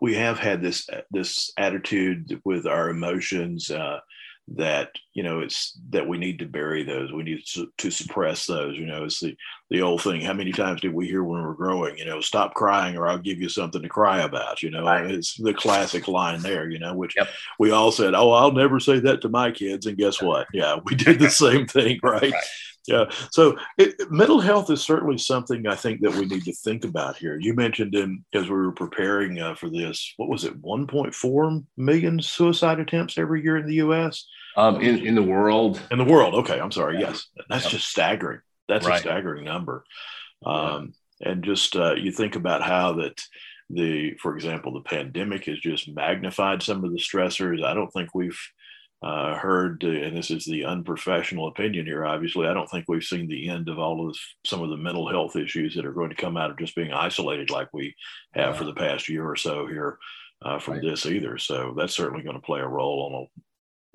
we 0.00 0.14
have 0.14 0.38
had 0.38 0.62
this 0.62 0.88
this 1.10 1.52
attitude 1.56 2.40
with 2.44 2.66
our 2.66 2.90
emotions. 2.90 3.70
Uh, 3.70 4.00
that 4.48 4.90
you 5.14 5.22
know 5.22 5.40
it's 5.40 5.78
that 5.90 6.06
we 6.06 6.18
need 6.18 6.40
to 6.40 6.46
bury 6.46 6.82
those. 6.82 7.12
We 7.12 7.22
need 7.22 7.44
to, 7.54 7.68
to 7.78 7.90
suppress 7.90 8.46
those. 8.46 8.76
You 8.76 8.86
know 8.86 9.04
it's 9.04 9.20
the 9.20 9.36
the 9.72 9.80
old 9.80 10.02
thing 10.02 10.20
how 10.20 10.34
many 10.34 10.52
times 10.52 10.82
did 10.82 10.92
we 10.92 11.08
hear 11.08 11.24
when 11.24 11.40
we 11.40 11.46
were 11.46 11.54
growing 11.54 11.96
you 11.96 12.04
know 12.04 12.20
stop 12.20 12.52
crying 12.52 12.94
or 12.94 13.08
i'll 13.08 13.16
give 13.16 13.40
you 13.40 13.48
something 13.48 13.80
to 13.80 13.88
cry 13.88 14.20
about 14.20 14.62
you 14.62 14.70
know? 14.70 14.84
Right. 14.84 15.10
it's 15.10 15.34
the 15.34 15.54
classic 15.54 16.08
line 16.08 16.42
there 16.42 16.68
you 16.68 16.78
know 16.78 16.94
which 16.94 17.16
yep. 17.16 17.28
we 17.58 17.70
all 17.70 17.90
said 17.90 18.14
oh 18.14 18.32
i'll 18.32 18.52
never 18.52 18.78
say 18.78 19.00
that 19.00 19.22
to 19.22 19.30
my 19.30 19.50
kids. 19.50 19.86
And 19.86 19.96
guess 19.96 20.20
what? 20.20 20.46
Yeah 20.52 20.76
we 20.84 20.94
did 20.94 21.18
the 21.18 21.30
same 21.30 21.66
thing 21.66 21.98
right, 22.02 22.22
right. 22.22 22.44
Yeah. 22.86 23.04
So 23.30 23.56
it, 23.78 24.10
mental 24.10 24.40
health 24.40 24.70
is 24.70 24.82
certainly 24.82 25.18
something 25.18 25.66
I 25.66 25.76
think 25.76 26.00
that 26.00 26.14
we 26.14 26.26
need 26.26 26.44
to 26.44 26.52
think 26.52 26.84
about 26.84 27.16
here. 27.16 27.38
You 27.40 27.54
mentioned 27.54 27.94
in 27.94 28.24
as 28.34 28.44
we 28.44 28.56
were 28.56 28.72
preparing 28.72 29.38
uh, 29.38 29.54
for 29.54 29.70
this, 29.70 30.14
what 30.16 30.28
was 30.28 30.44
it, 30.44 30.60
1.4 30.60 31.64
million 31.76 32.20
suicide 32.20 32.80
attempts 32.80 33.18
every 33.18 33.42
year 33.42 33.56
in 33.56 33.66
the 33.66 33.76
U.S. 33.76 34.26
Um, 34.56 34.80
in 34.80 35.06
in 35.06 35.14
the 35.14 35.22
world. 35.22 35.80
In 35.90 35.98
the 35.98 36.04
world. 36.04 36.34
Okay, 36.34 36.58
I'm 36.58 36.72
sorry. 36.72 37.00
Yeah. 37.00 37.10
Yes, 37.10 37.28
that's 37.48 37.70
just 37.70 37.88
staggering. 37.88 38.40
That's 38.68 38.86
right. 38.86 38.98
a 38.98 39.00
staggering 39.00 39.44
number. 39.44 39.84
Um, 40.44 40.94
yeah. 41.20 41.30
And 41.30 41.44
just 41.44 41.76
uh, 41.76 41.94
you 41.94 42.10
think 42.10 42.34
about 42.34 42.62
how 42.62 42.94
that 42.94 43.20
the, 43.70 44.14
for 44.20 44.34
example, 44.34 44.72
the 44.74 44.80
pandemic 44.80 45.44
has 45.44 45.58
just 45.58 45.88
magnified 45.88 46.62
some 46.62 46.84
of 46.84 46.92
the 46.92 46.98
stressors. 46.98 47.64
I 47.64 47.74
don't 47.74 47.90
think 47.90 48.10
we've 48.14 48.38
uh, 49.02 49.36
heard, 49.36 49.82
and 49.82 50.16
this 50.16 50.30
is 50.30 50.44
the 50.44 50.64
unprofessional 50.64 51.48
opinion 51.48 51.86
here, 51.86 52.04
obviously, 52.04 52.46
I 52.46 52.54
don't 52.54 52.70
think 52.70 52.84
we've 52.86 53.02
seen 53.02 53.26
the 53.26 53.48
end 53.48 53.68
of 53.68 53.78
all 53.78 54.06
of 54.06 54.12
this, 54.12 54.34
some 54.44 54.62
of 54.62 54.70
the 54.70 54.76
mental 54.76 55.08
health 55.08 55.34
issues 55.34 55.74
that 55.74 55.84
are 55.84 55.92
going 55.92 56.10
to 56.10 56.16
come 56.16 56.36
out 56.36 56.50
of 56.50 56.58
just 56.58 56.76
being 56.76 56.92
isolated 56.92 57.50
like 57.50 57.68
we 57.72 57.94
have 58.32 58.54
yeah. 58.54 58.58
for 58.58 58.64
the 58.64 58.74
past 58.74 59.08
year 59.08 59.28
or 59.28 59.34
so 59.34 59.66
here 59.66 59.98
uh, 60.42 60.58
from 60.58 60.74
right. 60.74 60.82
this 60.82 61.06
either. 61.06 61.36
So 61.38 61.74
that's 61.76 61.96
certainly 61.96 62.22
going 62.22 62.36
to 62.36 62.46
play 62.46 62.60
a 62.60 62.66
role 62.66 63.28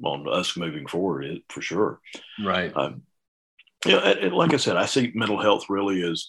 on 0.04 0.26
a, 0.26 0.28
on 0.30 0.40
us 0.40 0.58
moving 0.58 0.88
forward 0.88 1.40
for 1.50 1.62
sure. 1.62 2.02
Right. 2.44 2.76
Um, 2.76 3.04
yeah, 3.86 4.16
you 4.20 4.30
know, 4.30 4.36
like 4.36 4.54
I 4.54 4.58
said, 4.58 4.76
I 4.76 4.88
see 4.88 5.12
mental 5.16 5.40
health 5.40 5.70
really 5.70 6.04
as, 6.04 6.28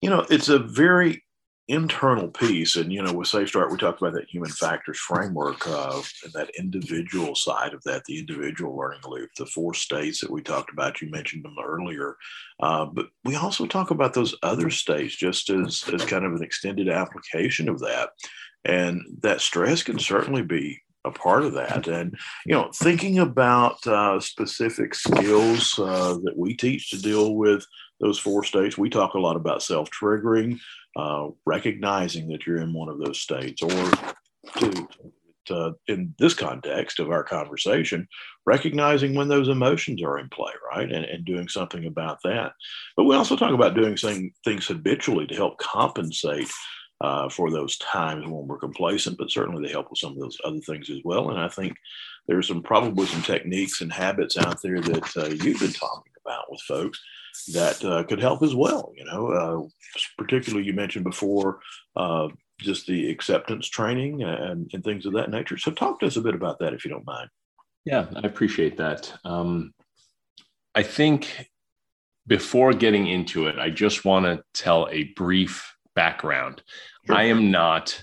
you 0.00 0.10
know, 0.10 0.24
it's 0.30 0.48
a 0.48 0.58
very 0.58 1.24
internal 1.72 2.28
piece 2.28 2.76
and 2.76 2.92
you 2.92 3.02
know 3.02 3.12
with 3.12 3.28
safe 3.28 3.48
start 3.48 3.70
we 3.70 3.78
talked 3.78 4.00
about 4.00 4.12
that 4.12 4.28
human 4.28 4.50
factors 4.50 4.98
framework 4.98 5.66
uh, 5.66 6.00
and 6.24 6.32
that 6.32 6.50
individual 6.58 7.34
side 7.34 7.72
of 7.72 7.82
that 7.84 8.04
the 8.04 8.18
individual 8.18 8.76
learning 8.76 9.00
loop 9.06 9.30
the 9.36 9.46
four 9.46 9.72
states 9.72 10.20
that 10.20 10.30
we 10.30 10.42
talked 10.42 10.72
about 10.72 11.00
you 11.00 11.10
mentioned 11.10 11.44
them 11.44 11.56
earlier. 11.62 12.16
Uh, 12.60 12.86
but 12.86 13.08
we 13.24 13.36
also 13.36 13.66
talk 13.66 13.90
about 13.90 14.14
those 14.14 14.34
other 14.42 14.70
states 14.70 15.16
just 15.16 15.50
as 15.50 15.84
as 15.92 16.04
kind 16.04 16.24
of 16.24 16.32
an 16.32 16.42
extended 16.42 16.88
application 16.88 17.68
of 17.68 17.80
that. 17.80 18.10
And 18.64 19.00
that 19.22 19.40
stress 19.40 19.82
can 19.82 19.98
certainly 19.98 20.42
be 20.42 20.80
a 21.04 21.10
part 21.10 21.44
of 21.44 21.54
that. 21.54 21.88
And 21.88 22.16
you 22.46 22.54
know 22.54 22.70
thinking 22.74 23.18
about 23.18 23.84
uh, 23.86 24.20
specific 24.20 24.94
skills 24.94 25.78
uh, 25.78 26.18
that 26.24 26.34
we 26.36 26.54
teach 26.54 26.90
to 26.90 27.00
deal 27.00 27.34
with 27.34 27.66
those 28.02 28.18
four 28.18 28.44
states 28.44 28.76
we 28.76 28.90
talk 28.90 29.14
a 29.14 29.18
lot 29.18 29.36
about 29.36 29.62
self-triggering 29.62 30.58
uh, 30.96 31.28
recognizing 31.46 32.28
that 32.28 32.46
you're 32.46 32.60
in 32.60 32.72
one 32.72 32.88
of 32.88 32.98
those 32.98 33.20
states, 33.20 33.62
or 33.62 33.70
to, 34.58 34.88
to, 35.46 35.74
in 35.88 36.14
this 36.18 36.34
context 36.34 37.00
of 37.00 37.10
our 37.10 37.24
conversation, 37.24 38.06
recognizing 38.44 39.14
when 39.14 39.28
those 39.28 39.48
emotions 39.48 40.02
are 40.02 40.18
in 40.18 40.28
play, 40.28 40.52
right, 40.70 40.92
and, 40.92 41.04
and 41.04 41.24
doing 41.24 41.48
something 41.48 41.86
about 41.86 42.18
that. 42.24 42.52
But 42.96 43.04
we 43.04 43.16
also 43.16 43.36
talk 43.36 43.52
about 43.52 43.74
doing 43.74 43.96
thing, 43.96 44.32
things 44.44 44.66
habitually 44.66 45.26
to 45.28 45.34
help 45.34 45.58
compensate 45.58 46.50
uh, 47.00 47.28
for 47.28 47.50
those 47.50 47.78
times 47.78 48.24
when 48.24 48.46
we're 48.46 48.58
complacent, 48.58 49.18
but 49.18 49.30
certainly 49.30 49.66
they 49.66 49.72
help 49.72 49.90
with 49.90 49.98
some 49.98 50.12
of 50.12 50.18
those 50.18 50.38
other 50.44 50.60
things 50.60 50.88
as 50.90 51.00
well. 51.04 51.30
And 51.30 51.40
I 51.40 51.48
think 51.48 51.74
there's 52.28 52.46
some 52.46 52.62
probably 52.62 53.06
some 53.06 53.22
techniques 53.22 53.80
and 53.80 53.92
habits 53.92 54.36
out 54.36 54.62
there 54.62 54.80
that 54.80 55.16
uh, 55.16 55.26
you've 55.26 55.58
been 55.58 55.72
talking 55.72 56.11
about 56.24 56.50
with 56.50 56.60
folks 56.62 57.00
that 57.52 57.84
uh, 57.84 58.04
could 58.04 58.20
help 58.20 58.42
as 58.42 58.54
well. 58.54 58.92
You 58.96 59.04
know, 59.04 59.28
uh, 59.28 60.00
particularly 60.18 60.66
you 60.66 60.72
mentioned 60.72 61.04
before 61.04 61.60
uh, 61.96 62.28
just 62.60 62.86
the 62.86 63.10
acceptance 63.10 63.68
training 63.68 64.22
and, 64.22 64.70
and, 64.72 64.84
things 64.84 65.06
of 65.06 65.12
that 65.14 65.30
nature. 65.30 65.58
So 65.58 65.70
talk 65.70 66.00
to 66.00 66.06
us 66.06 66.16
a 66.16 66.20
bit 66.20 66.34
about 66.34 66.58
that 66.60 66.72
if 66.72 66.84
you 66.84 66.90
don't 66.90 67.06
mind. 67.06 67.28
Yeah, 67.84 68.06
I 68.14 68.26
appreciate 68.26 68.76
that. 68.76 69.12
Um, 69.24 69.74
I 70.74 70.82
think 70.82 71.50
before 72.26 72.72
getting 72.72 73.08
into 73.08 73.48
it, 73.48 73.58
I 73.58 73.70
just 73.70 74.04
want 74.04 74.26
to 74.26 74.42
tell 74.54 74.88
a 74.90 75.04
brief 75.16 75.74
background. 75.94 76.62
Sure. 77.06 77.16
I 77.16 77.24
am 77.24 77.50
not 77.50 78.02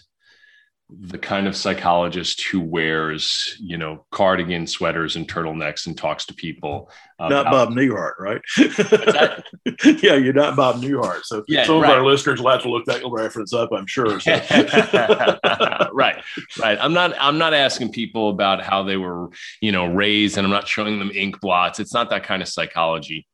the 0.92 1.20
kind 1.20 1.48
of 1.48 1.56
psychologist 1.56 2.42
who 2.42 2.60
wears, 2.60 3.56
you 3.60 3.78
know, 3.78 4.06
cardigan 4.12 4.66
sweaters 4.66 5.16
and 5.16 5.28
turtlenecks 5.28 5.86
and 5.86 5.96
talks 5.96 6.26
to 6.26 6.34
people. 6.34 6.90
Uh, 7.20 7.30
not 7.30 7.46
Bob 7.46 7.70
Newhart, 7.70 8.14
right? 8.18 8.42
yeah, 10.02 10.16
you're 10.16 10.34
not 10.34 10.56
Bob 10.56 10.82
Newhart. 10.82 11.24
So 11.26 11.44
yeah, 11.48 11.66
some 11.66 11.82
right. 11.82 11.92
of 11.92 11.98
our 11.98 12.06
listeners 12.06 12.42
will 12.42 12.50
have 12.50 12.64
to 12.64 12.72
look 12.72 12.86
that 12.86 13.04
reference 13.06 13.54
up, 13.54 13.70
I'm 13.72 13.86
sure. 13.86 14.20
So. 14.20 14.32
right, 15.94 16.24
right. 16.60 16.78
I'm 16.82 16.94
not. 16.94 17.14
I'm 17.20 17.38
not 17.38 17.54
asking 17.54 17.92
people 17.92 18.30
about 18.30 18.64
how 18.64 18.82
they 18.82 18.98
were, 18.98 19.30
you 19.62 19.72
know, 19.72 19.86
raised, 19.86 20.38
and 20.38 20.48
I'm 20.48 20.52
not 20.52 20.68
showing 20.68 20.98
them 20.98 21.12
ink 21.14 21.40
blots. 21.40 21.80
It's 21.80 21.94
not 21.94 22.10
that 22.10 22.24
kind 22.24 22.42
of 22.42 22.48
psychology. 22.48 23.28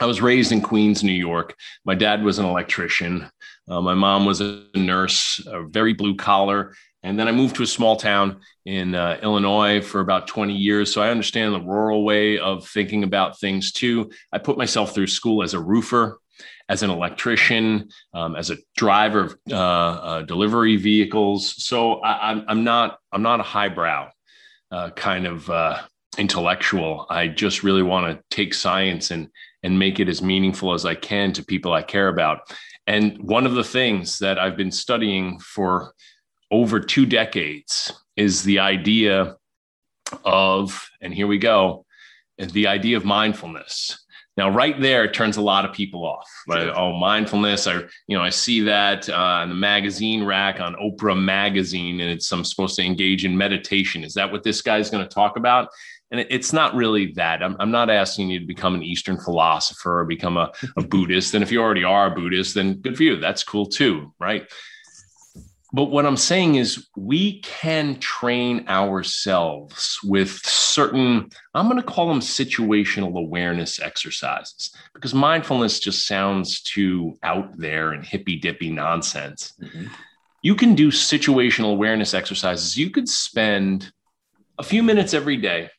I 0.00 0.06
was 0.06 0.20
raised 0.20 0.52
in 0.52 0.60
Queens, 0.60 1.02
New 1.02 1.12
York. 1.12 1.54
My 1.84 1.94
dad 1.94 2.22
was 2.22 2.38
an 2.38 2.46
electrician. 2.46 3.30
Uh, 3.72 3.80
my 3.80 3.94
mom 3.94 4.26
was 4.26 4.42
a 4.42 4.66
nurse, 4.74 5.42
a 5.46 5.62
very 5.62 5.94
blue 5.94 6.14
collar. 6.14 6.74
And 7.02 7.18
then 7.18 7.26
I 7.26 7.32
moved 7.32 7.56
to 7.56 7.62
a 7.62 7.66
small 7.66 7.96
town 7.96 8.40
in 8.66 8.94
uh, 8.94 9.18
Illinois 9.22 9.80
for 9.80 10.00
about 10.00 10.26
20 10.26 10.54
years. 10.54 10.92
So 10.92 11.00
I 11.00 11.08
understand 11.08 11.54
the 11.54 11.60
rural 11.60 12.04
way 12.04 12.38
of 12.38 12.68
thinking 12.68 13.02
about 13.02 13.40
things 13.40 13.72
too. 13.72 14.10
I 14.30 14.38
put 14.38 14.58
myself 14.58 14.94
through 14.94 15.06
school 15.06 15.42
as 15.42 15.54
a 15.54 15.60
roofer, 15.60 16.18
as 16.68 16.82
an 16.82 16.90
electrician, 16.90 17.88
um, 18.12 18.36
as 18.36 18.50
a 18.50 18.58
driver 18.76 19.20
of 19.20 19.36
uh, 19.50 19.54
uh 19.56 20.22
delivery 20.22 20.76
vehicles. 20.76 21.64
So 21.64 21.94
I, 22.02 22.44
am 22.46 22.64
not 22.64 22.98
I'm 23.10 23.22
not 23.22 23.40
a 23.40 23.44
highbrow 23.44 24.10
uh, 24.70 24.90
kind 24.90 25.26
of 25.26 25.48
uh, 25.48 25.80
intellectual. 26.18 27.06
I 27.08 27.28
just 27.28 27.62
really 27.62 27.82
want 27.82 28.14
to 28.14 28.22
take 28.36 28.52
science 28.52 29.10
and 29.10 29.28
and 29.62 29.78
make 29.78 29.98
it 29.98 30.08
as 30.08 30.20
meaningful 30.20 30.74
as 30.74 30.84
I 30.84 30.94
can 30.94 31.32
to 31.32 31.44
people 31.44 31.72
I 31.72 31.82
care 31.82 32.08
about. 32.08 32.52
And 32.86 33.18
one 33.22 33.46
of 33.46 33.54
the 33.54 33.64
things 33.64 34.18
that 34.18 34.38
I've 34.38 34.56
been 34.56 34.72
studying 34.72 35.38
for 35.38 35.94
over 36.50 36.80
two 36.80 37.06
decades 37.06 37.92
is 38.16 38.42
the 38.42 38.58
idea 38.58 39.36
of, 40.24 40.88
and 41.00 41.14
here 41.14 41.26
we 41.26 41.38
go, 41.38 41.86
the 42.38 42.66
idea 42.66 42.96
of 42.96 43.04
mindfulness. 43.04 44.04
Now, 44.36 44.48
right 44.48 44.80
there, 44.80 45.04
it 45.04 45.12
turns 45.12 45.36
a 45.36 45.42
lot 45.42 45.66
of 45.66 45.74
people 45.74 46.06
off. 46.06 46.26
Oh, 46.74 46.92
mindfulness! 46.94 47.66
I, 47.66 47.80
you 48.06 48.16
know, 48.16 48.22
I 48.22 48.30
see 48.30 48.62
that 48.62 49.08
uh, 49.08 49.14
on 49.14 49.50
the 49.50 49.54
magazine 49.54 50.24
rack 50.24 50.58
on 50.58 50.74
Oprah 50.76 51.22
magazine, 51.22 52.00
and 52.00 52.10
it's 52.10 52.32
I'm 52.32 52.44
supposed 52.44 52.76
to 52.76 52.82
engage 52.82 53.26
in 53.26 53.36
meditation. 53.36 54.04
Is 54.04 54.14
that 54.14 54.32
what 54.32 54.42
this 54.42 54.62
guy's 54.62 54.88
going 54.88 55.06
to 55.06 55.14
talk 55.14 55.36
about? 55.36 55.68
And 56.12 56.26
it's 56.28 56.52
not 56.52 56.74
really 56.74 57.12
that. 57.14 57.42
I'm, 57.42 57.56
I'm 57.58 57.70
not 57.70 57.88
asking 57.88 58.28
you 58.28 58.38
to 58.38 58.46
become 58.46 58.74
an 58.74 58.82
Eastern 58.82 59.18
philosopher 59.18 60.00
or 60.00 60.04
become 60.04 60.36
a, 60.36 60.52
a 60.76 60.82
Buddhist. 60.86 61.34
And 61.34 61.42
if 61.42 61.50
you 61.50 61.60
already 61.60 61.84
are 61.84 62.12
a 62.12 62.14
Buddhist, 62.14 62.54
then 62.54 62.74
good 62.74 62.98
for 62.98 63.02
you. 63.02 63.16
That's 63.16 63.42
cool 63.42 63.64
too, 63.64 64.12
right? 64.20 64.46
But 65.72 65.86
what 65.86 66.04
I'm 66.04 66.18
saying 66.18 66.56
is, 66.56 66.86
we 66.98 67.40
can 67.40 67.98
train 67.98 68.68
ourselves 68.68 69.98
with 70.04 70.32
certain, 70.44 71.30
I'm 71.54 71.66
going 71.66 71.80
to 71.80 71.86
call 71.86 72.08
them 72.08 72.20
situational 72.20 73.16
awareness 73.18 73.80
exercises 73.80 74.70
because 74.92 75.14
mindfulness 75.14 75.80
just 75.80 76.06
sounds 76.06 76.60
too 76.60 77.14
out 77.22 77.56
there 77.56 77.92
and 77.92 78.04
hippy 78.04 78.36
dippy 78.36 78.70
nonsense. 78.70 79.54
Mm-hmm. 79.62 79.86
You 80.42 80.54
can 80.56 80.74
do 80.74 80.88
situational 80.88 81.72
awareness 81.72 82.12
exercises. 82.12 82.76
You 82.76 82.90
could 82.90 83.08
spend 83.08 83.90
a 84.58 84.62
few 84.62 84.82
minutes 84.82 85.14
every 85.14 85.38
day 85.38 85.70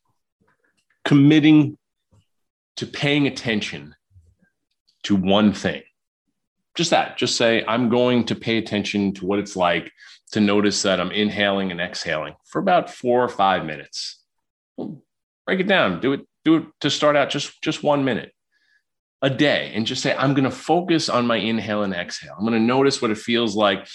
committing 1.05 1.77
to 2.77 2.86
paying 2.86 3.27
attention 3.27 3.95
to 5.03 5.15
one 5.15 5.53
thing. 5.53 5.83
Just 6.75 6.89
that, 6.89 7.17
just 7.17 7.38
say, 7.38 7.63
I'm 7.67 7.89
going 7.89 8.25
to 8.25 8.36
pay 8.36 8.57
attention 8.57 9.13
to 9.15 9.25
what 9.25 9.39
it's 9.39 9.55
like 9.55 9.91
to 10.31 10.39
notice 10.39 10.81
that 10.81 11.00
I'm 11.00 11.12
inhaling 11.12 11.72
and 11.72 11.79
exhaling 11.79 12.36
for 12.45 12.60
about 12.60 12.89
four 12.89 13.24
or 13.24 13.29
five 13.29 13.65
minutes. 13.65 14.19
Well, 14.75 15.03
break 15.45 15.60
it 15.60 15.67
down. 15.67 16.00
Do 16.00 16.13
it, 16.13 16.27
do 16.43 16.55
it 16.55 16.63
to 16.81 16.89
start 16.89 17.15
out 17.15 17.29
just, 17.29 17.62
just 17.62 17.83
one 17.83 18.03
minute 18.03 18.33
a 19.22 19.29
day 19.29 19.72
and 19.75 19.86
just 19.86 20.01
say, 20.01 20.15
I'm 20.15 20.33
going 20.33 20.43
to 20.43 20.51
focus 20.51 21.10
on 21.10 21.27
my 21.27 21.38
inhale 21.38 21.83
and 21.83 21.93
exhale. 21.93 22.33
I'm 22.38 22.45
going 22.45 22.60
to 22.60 22.60
notice 22.60 23.01
what 23.01 23.12
it 23.12 23.17
feels 23.17 23.55
like 23.55 23.88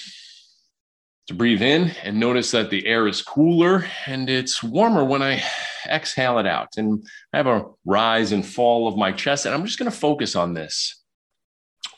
to 1.27 1.35
breathe 1.35 1.61
in 1.61 1.91
and 2.03 2.19
notice 2.19 2.53
that 2.53 2.71
the 2.71 2.87
air 2.87 3.07
is 3.09 3.21
cooler 3.21 3.85
and 4.07 4.31
it's 4.31 4.63
warmer 4.63 5.05
when 5.05 5.21
I 5.21 5.43
exhale 5.89 6.39
it 6.39 6.47
out. 6.47 6.77
And 6.77 7.07
I 7.33 7.37
have 7.39 7.47
a 7.47 7.67
rise 7.85 8.33
and 8.33 8.45
fall 8.45 8.89
of 8.89 8.97
my 8.97 9.13
chest, 9.13 9.47
and 9.47 9.55
I'm 9.55 9.65
just 9.65 9.79
going 9.79 9.91
to 9.91 9.97
focus 9.97 10.37
on 10.37 10.55
this. 10.55 11.03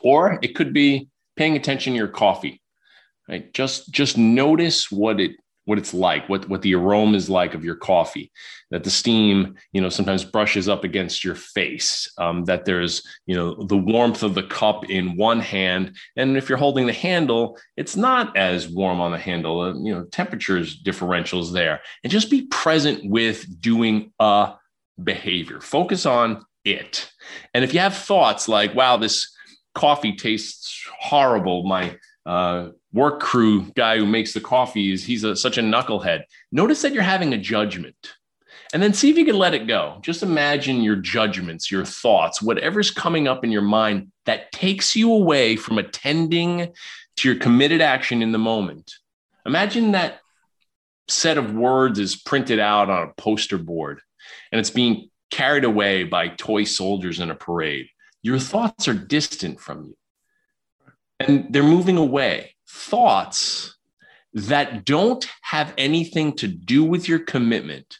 Or 0.01 0.39
it 0.43 0.55
could 0.55 0.73
be 0.73 1.09
paying 1.37 1.57
attention 1.57 1.93
to 1.93 1.97
your 1.99 2.09
coffee. 2.09 2.61
Right? 3.29 3.53
Just 3.53 3.93
just 3.93 4.19
notice 4.19 4.91
what 4.91 5.21
it 5.21 5.33
what 5.71 5.79
it's 5.79 5.95
like, 5.95 6.29
what, 6.29 6.49
what 6.49 6.63
the 6.63 6.75
aroma 6.75 7.17
is 7.17 7.31
like 7.31 7.55
of 7.55 7.65
your 7.65 7.77
coffee, 7.77 8.33
that 8.73 8.83
the 8.83 8.91
steam, 8.91 9.55
you 9.71 9.81
know, 9.81 9.89
sometimes 9.89 10.25
brushes 10.25 10.69
up 10.69 10.83
against 10.83 11.23
your 11.23 11.37
face, 11.37 12.13
um, 12.19 12.45
that 12.47 12.65
there's, 12.65 13.07
you 13.27 13.37
know, 13.37 13.55
the 13.67 13.77
warmth 13.77 14.25
of 14.25 14.35
the 14.35 14.43
cup 14.43 14.91
in 14.91 15.17
one 15.17 15.39
hand. 15.39 15.97
And 16.17 16.37
if 16.37 16.49
you're 16.49 16.59
holding 16.59 16.89
the 16.89 16.93
handle, 16.93 17.57
it's 17.77 17.95
not 17.95 18.37
as 18.37 18.67
warm 18.67 19.01
on 19.01 19.13
the 19.13 19.19
handle, 19.19 19.61
uh, 19.61 19.75
you 19.75 19.95
know, 19.95 20.07
temperatures 20.07 20.83
differentials 20.83 21.53
there. 21.53 21.83
And 22.03 22.11
just 22.11 22.33
be 22.33 22.49
present 22.49 23.09
with 23.09 23.61
doing 23.61 24.13
a 24.19 24.55
behavior, 25.01 25.61
focus 25.61 26.05
on 26.05 26.45
it. 26.65 27.09
And 27.55 27.63
if 27.63 27.73
you 27.73 27.79
have 27.79 27.95
thoughts 27.95 28.49
like, 28.49 28.75
wow, 28.75 28.97
this 28.97 29.33
coffee 29.77 30.17
tastes 30.17 30.85
horrible, 30.99 31.63
my, 31.63 31.97
uh, 32.27 32.71
work 32.93 33.21
crew 33.21 33.63
guy 33.77 33.99
who 33.99 34.07
makes 34.07 34.33
the 34.33 34.41
coffees, 34.41 35.05
he's 35.05 35.25
a, 35.25 35.37
such 35.37 35.59
a 35.59 35.63
knucklehead. 35.63 36.25
Notice 36.51 36.83
that 36.83 36.93
you're 36.93 37.03
having 37.03 37.33
a 37.33 37.39
judgment. 37.39 38.15
And 38.73 38.83
then 38.83 38.95
see 38.95 39.11
if 39.11 39.19
you 39.19 39.25
can 39.25 39.37
let 39.37 39.55
it 39.55 39.67
go. 39.67 39.99
Just 40.01 40.23
imagine 40.23 40.83
your 40.83 40.97
judgments, 40.97 41.71
your 41.71 41.85
thoughts, 41.85 42.41
whatever's 42.41 42.91
coming 42.91 43.27
up 43.27 43.45
in 43.45 43.51
your 43.51 43.63
mind 43.63 44.13
that 44.27 44.53
takes 44.53 44.95
you 44.95 45.13
away 45.13 45.57
from 45.57 45.79
attending 45.79 46.73
to 47.17 47.29
your 47.29 47.39
committed 47.39 47.81
action 47.81 48.23
in 48.23 48.31
the 48.31 48.39
moment. 48.39 48.95
Imagine 49.45 49.93
that 49.93 50.21
set 51.09 51.37
of 51.37 51.53
words 51.53 51.99
is 51.99 52.15
printed 52.15 52.61
out 52.61 52.89
on 52.89 53.09
a 53.09 53.13
poster 53.21 53.59
board 53.59 54.01
and 54.53 54.61
it's 54.61 54.71
being 54.71 55.11
carried 55.33 55.65
away 55.65 56.05
by 56.05 56.29
toy 56.29 56.63
soldiers 56.63 57.19
in 57.19 57.31
a 57.31 57.35
parade. 57.35 57.89
Your 58.23 58.39
thoughts 58.39 58.87
are 58.87 58.95
distant 58.95 59.59
from 59.61 59.85
you 59.85 59.97
and 61.19 61.53
they're 61.53 61.63
moving 61.63 61.97
away 61.97 62.55
thoughts 62.71 63.77
that 64.33 64.85
don't 64.85 65.29
have 65.43 65.75
anything 65.77 66.35
to 66.37 66.47
do 66.47 66.85
with 66.85 67.09
your 67.09 67.19
commitment 67.19 67.99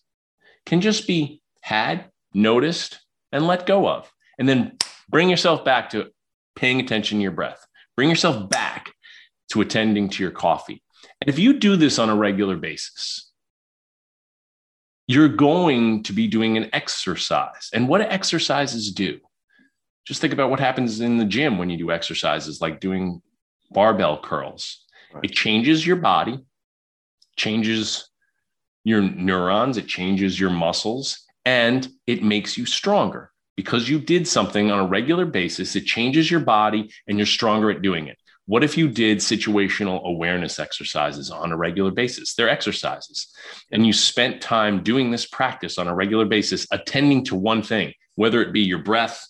can 0.65 0.81
just 0.81 1.07
be 1.07 1.43
had, 1.61 2.11
noticed, 2.33 3.01
and 3.33 3.47
let 3.47 3.67
go 3.67 3.89
of. 3.89 4.11
And 4.39 4.49
then 4.49 4.79
bring 5.09 5.29
yourself 5.29 5.65
back 5.65 5.91
to 5.91 6.11
paying 6.55 6.81
attention 6.81 7.19
to 7.19 7.23
your 7.23 7.33
breath. 7.33 7.67
Bring 7.97 8.09
yourself 8.09 8.49
back 8.49 8.93
to 9.51 9.61
attending 9.61 10.09
to 10.11 10.23
your 10.23 10.31
coffee. 10.31 10.83
And 11.21 11.29
if 11.29 11.39
you 11.39 11.59
do 11.59 11.77
this 11.77 11.99
on 11.99 12.09
a 12.09 12.17
regular 12.17 12.57
basis, 12.57 13.31
you're 15.07 15.29
going 15.29 16.05
to 16.05 16.13
be 16.13 16.29
doing 16.29 16.57
an 16.57 16.71
exercise. 16.73 17.69
And 17.75 17.89
what 17.89 17.99
do 17.99 18.05
exercises 18.05 18.93
do? 18.93 19.19
Just 20.07 20.21
think 20.21 20.33
about 20.33 20.51
what 20.51 20.61
happens 20.61 21.01
in 21.01 21.19
the 21.19 21.25
gym 21.25 21.59
when 21.59 21.69
you 21.69 21.77
do 21.77 21.91
exercises 21.91 22.61
like 22.61 22.81
doing 22.81 23.21
barbell 23.71 24.21
curls. 24.21 24.85
Right. 25.13 25.25
It 25.25 25.33
changes 25.33 25.87
your 25.87 25.97
body, 25.97 26.39
changes 27.37 28.09
your 28.85 29.03
neurons, 29.03 29.77
it 29.77 29.87
changes 29.87 30.39
your 30.39 30.51
muscles, 30.51 31.25
and 31.45 31.89
it 32.07 32.23
makes 32.23 32.57
you 32.57 32.67
stronger 32.67 33.31
because 33.57 33.89
you 33.89 33.99
did 33.99 34.27
something 34.27 34.71
on 34.71 34.79
a 34.79 34.87
regular 34.87 35.27
basis. 35.27 35.77
It 35.77 35.85
changes 35.85 36.31
your 36.31 36.41
body 36.41 36.91
and 37.07 37.19
you're 37.19 37.27
stronger 37.27 37.71
at 37.71 37.83
doing 37.83 38.07
it. 38.07 38.17
What 38.47 38.65
if 38.65 38.77
you 38.77 38.89
did 38.89 39.19
situational 39.19 40.03
awareness 40.05 40.59
exercises 40.59 41.31
on 41.31 41.53
a 41.53 41.57
regular 41.57 41.93
basis? 41.93 42.35
They're 42.35 42.49
exercises. 42.49 43.33
And 43.71 43.87
you 43.87 43.93
spent 43.93 44.41
time 44.41 44.83
doing 44.83 45.11
this 45.11 45.27
practice 45.27 45.79
on 45.79 45.87
a 45.87 45.95
regular 45.95 46.25
basis, 46.25 46.67
attending 46.73 47.25
to 47.27 47.37
one 47.37 47.63
thing, 47.63 47.93
whether 48.17 48.43
it 48.43 48.53
be 48.53 48.63
your 48.63 48.81
breath 48.81 49.25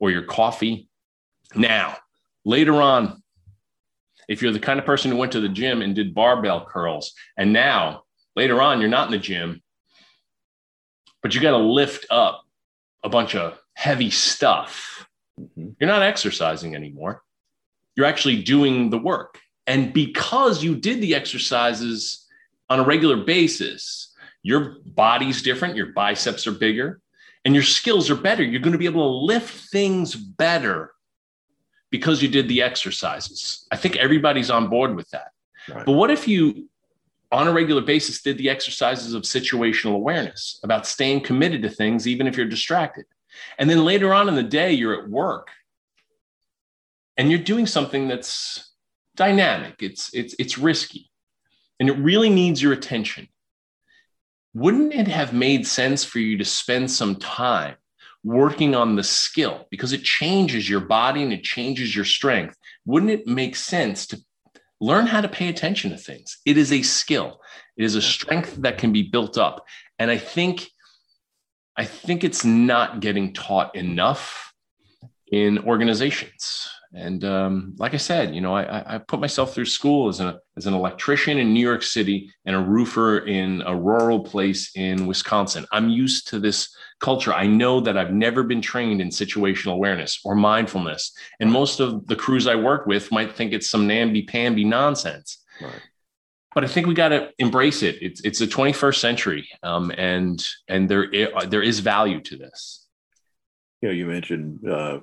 or 0.00 0.10
your 0.10 0.24
coffee. 0.24 0.88
Now, 1.54 1.96
later 2.44 2.82
on, 2.82 3.22
if 4.28 4.42
you're 4.42 4.52
the 4.52 4.60
kind 4.60 4.78
of 4.78 4.86
person 4.86 5.10
who 5.10 5.16
went 5.16 5.32
to 5.32 5.40
the 5.40 5.48
gym 5.48 5.82
and 5.82 5.94
did 5.94 6.14
barbell 6.14 6.64
curls, 6.64 7.12
and 7.36 7.52
now 7.52 8.04
later 8.34 8.60
on 8.60 8.80
you're 8.80 8.88
not 8.88 9.06
in 9.06 9.12
the 9.12 9.18
gym, 9.18 9.62
but 11.22 11.34
you 11.34 11.40
got 11.40 11.52
to 11.52 11.58
lift 11.58 12.06
up 12.10 12.42
a 13.02 13.08
bunch 13.08 13.34
of 13.34 13.58
heavy 13.74 14.10
stuff, 14.10 15.08
mm-hmm. 15.40 15.70
you're 15.78 15.88
not 15.88 16.02
exercising 16.02 16.74
anymore. 16.74 17.22
You're 17.94 18.06
actually 18.06 18.42
doing 18.42 18.90
the 18.90 18.98
work. 18.98 19.38
And 19.66 19.92
because 19.92 20.62
you 20.62 20.76
did 20.76 21.00
the 21.00 21.14
exercises 21.14 22.26
on 22.68 22.78
a 22.78 22.84
regular 22.84 23.16
basis, 23.16 24.14
your 24.42 24.76
body's 24.84 25.42
different, 25.42 25.76
your 25.76 25.92
biceps 25.92 26.46
are 26.46 26.52
bigger, 26.52 27.00
and 27.44 27.54
your 27.54 27.64
skills 27.64 28.10
are 28.10 28.16
better. 28.16 28.42
You're 28.42 28.60
going 28.60 28.72
to 28.72 28.78
be 28.78 28.86
able 28.86 29.08
to 29.08 29.24
lift 29.24 29.70
things 29.70 30.14
better 30.14 30.92
because 31.90 32.22
you 32.22 32.28
did 32.28 32.48
the 32.48 32.62
exercises. 32.62 33.66
I 33.70 33.76
think 33.76 33.96
everybody's 33.96 34.50
on 34.50 34.68
board 34.68 34.96
with 34.96 35.08
that. 35.10 35.30
Right. 35.68 35.84
But 35.86 35.92
what 35.92 36.10
if 36.10 36.26
you, 36.26 36.68
on 37.32 37.48
a 37.48 37.52
regular 37.52 37.82
basis, 37.82 38.22
did 38.22 38.38
the 38.38 38.50
exercises 38.50 39.14
of 39.14 39.22
situational 39.22 39.94
awareness 39.94 40.60
about 40.62 40.86
staying 40.86 41.22
committed 41.22 41.62
to 41.62 41.68
things, 41.68 42.06
even 42.06 42.26
if 42.26 42.36
you're 42.36 42.46
distracted? 42.46 43.04
And 43.58 43.68
then 43.68 43.84
later 43.84 44.14
on 44.14 44.28
in 44.28 44.34
the 44.34 44.42
day, 44.42 44.72
you're 44.72 45.02
at 45.02 45.08
work 45.08 45.50
and 47.16 47.30
you're 47.30 47.40
doing 47.40 47.66
something 47.66 48.08
that's 48.08 48.72
dynamic, 49.14 49.76
it's, 49.80 50.12
it's, 50.12 50.34
it's 50.38 50.58
risky, 50.58 51.10
and 51.80 51.88
it 51.88 51.94
really 51.94 52.28
needs 52.28 52.62
your 52.62 52.72
attention. 52.72 53.28
Wouldn't 54.54 54.94
it 54.94 55.08
have 55.08 55.32
made 55.32 55.66
sense 55.66 56.04
for 56.04 56.18
you 56.18 56.38
to 56.38 56.44
spend 56.44 56.90
some 56.90 57.16
time 57.16 57.76
working 58.26 58.74
on 58.74 58.96
the 58.96 59.04
skill 59.04 59.66
because 59.70 59.92
it 59.92 60.02
changes 60.02 60.68
your 60.68 60.80
body 60.80 61.22
and 61.22 61.32
it 61.32 61.44
changes 61.44 61.94
your 61.94 62.04
strength. 62.04 62.56
Wouldn't 62.84 63.12
it 63.12 63.26
make 63.28 63.54
sense 63.54 64.04
to 64.08 64.20
learn 64.80 65.06
how 65.06 65.20
to 65.20 65.28
pay 65.28 65.48
attention 65.48 65.92
to 65.92 65.96
things? 65.96 66.38
It 66.44 66.58
is 66.58 66.72
a 66.72 66.82
skill. 66.82 67.40
It 67.76 67.84
is 67.84 67.94
a 67.94 68.02
strength 68.02 68.56
that 68.62 68.78
can 68.78 68.92
be 68.92 69.04
built 69.04 69.38
up. 69.38 69.64
And 70.00 70.10
I 70.10 70.18
think 70.18 70.66
I 71.76 71.84
think 71.84 72.24
it's 72.24 72.44
not 72.44 73.00
getting 73.00 73.32
taught 73.32 73.76
enough 73.76 74.52
in 75.30 75.58
organizations. 75.60 76.68
And 76.96 77.24
um, 77.24 77.74
like 77.76 77.92
I 77.92 77.98
said, 77.98 78.34
you 78.34 78.40
know, 78.40 78.56
I, 78.56 78.94
I, 78.94 78.98
put 78.98 79.20
myself 79.20 79.54
through 79.54 79.66
school 79.66 80.08
as, 80.08 80.18
a, 80.18 80.40
as 80.56 80.64
an 80.64 80.72
electrician 80.72 81.36
in 81.36 81.52
New 81.52 81.60
York 81.60 81.82
City 81.82 82.32
and 82.46 82.56
a 82.56 82.58
roofer 82.58 83.18
in 83.18 83.62
a 83.66 83.76
rural 83.76 84.20
place 84.20 84.70
in 84.74 85.06
Wisconsin. 85.06 85.66
I'm 85.72 85.90
used 85.90 86.28
to 86.28 86.40
this 86.40 86.74
culture. 87.00 87.34
I 87.34 87.46
know 87.46 87.80
that 87.80 87.98
I've 87.98 88.14
never 88.14 88.42
been 88.42 88.62
trained 88.62 89.02
in 89.02 89.10
situational 89.10 89.74
awareness 89.74 90.20
or 90.24 90.34
mindfulness. 90.34 91.12
And 91.38 91.52
most 91.52 91.80
of 91.80 92.06
the 92.06 92.16
crews 92.16 92.46
I 92.46 92.54
work 92.54 92.86
with 92.86 93.12
might 93.12 93.36
think 93.36 93.52
it's 93.52 93.68
some 93.68 93.86
namby-pamby 93.86 94.64
nonsense. 94.64 95.44
Right. 95.60 95.82
But 96.54 96.64
I 96.64 96.68
think 96.68 96.86
we 96.86 96.94
got 96.94 97.10
to 97.10 97.30
embrace 97.38 97.82
it. 97.82 97.98
It's 98.00 98.22
it's 98.22 98.38
the 98.38 98.46
21st 98.46 98.96
century, 98.98 99.46
um, 99.62 99.92
and 99.98 100.42
and 100.68 100.88
there 100.88 101.10
there 101.46 101.62
is 101.62 101.80
value 101.80 102.22
to 102.22 102.36
this. 102.38 102.86
You 103.82 103.88
know, 103.88 103.94
you 103.94 104.06
mentioned 104.06 104.66
uh, 104.66 105.00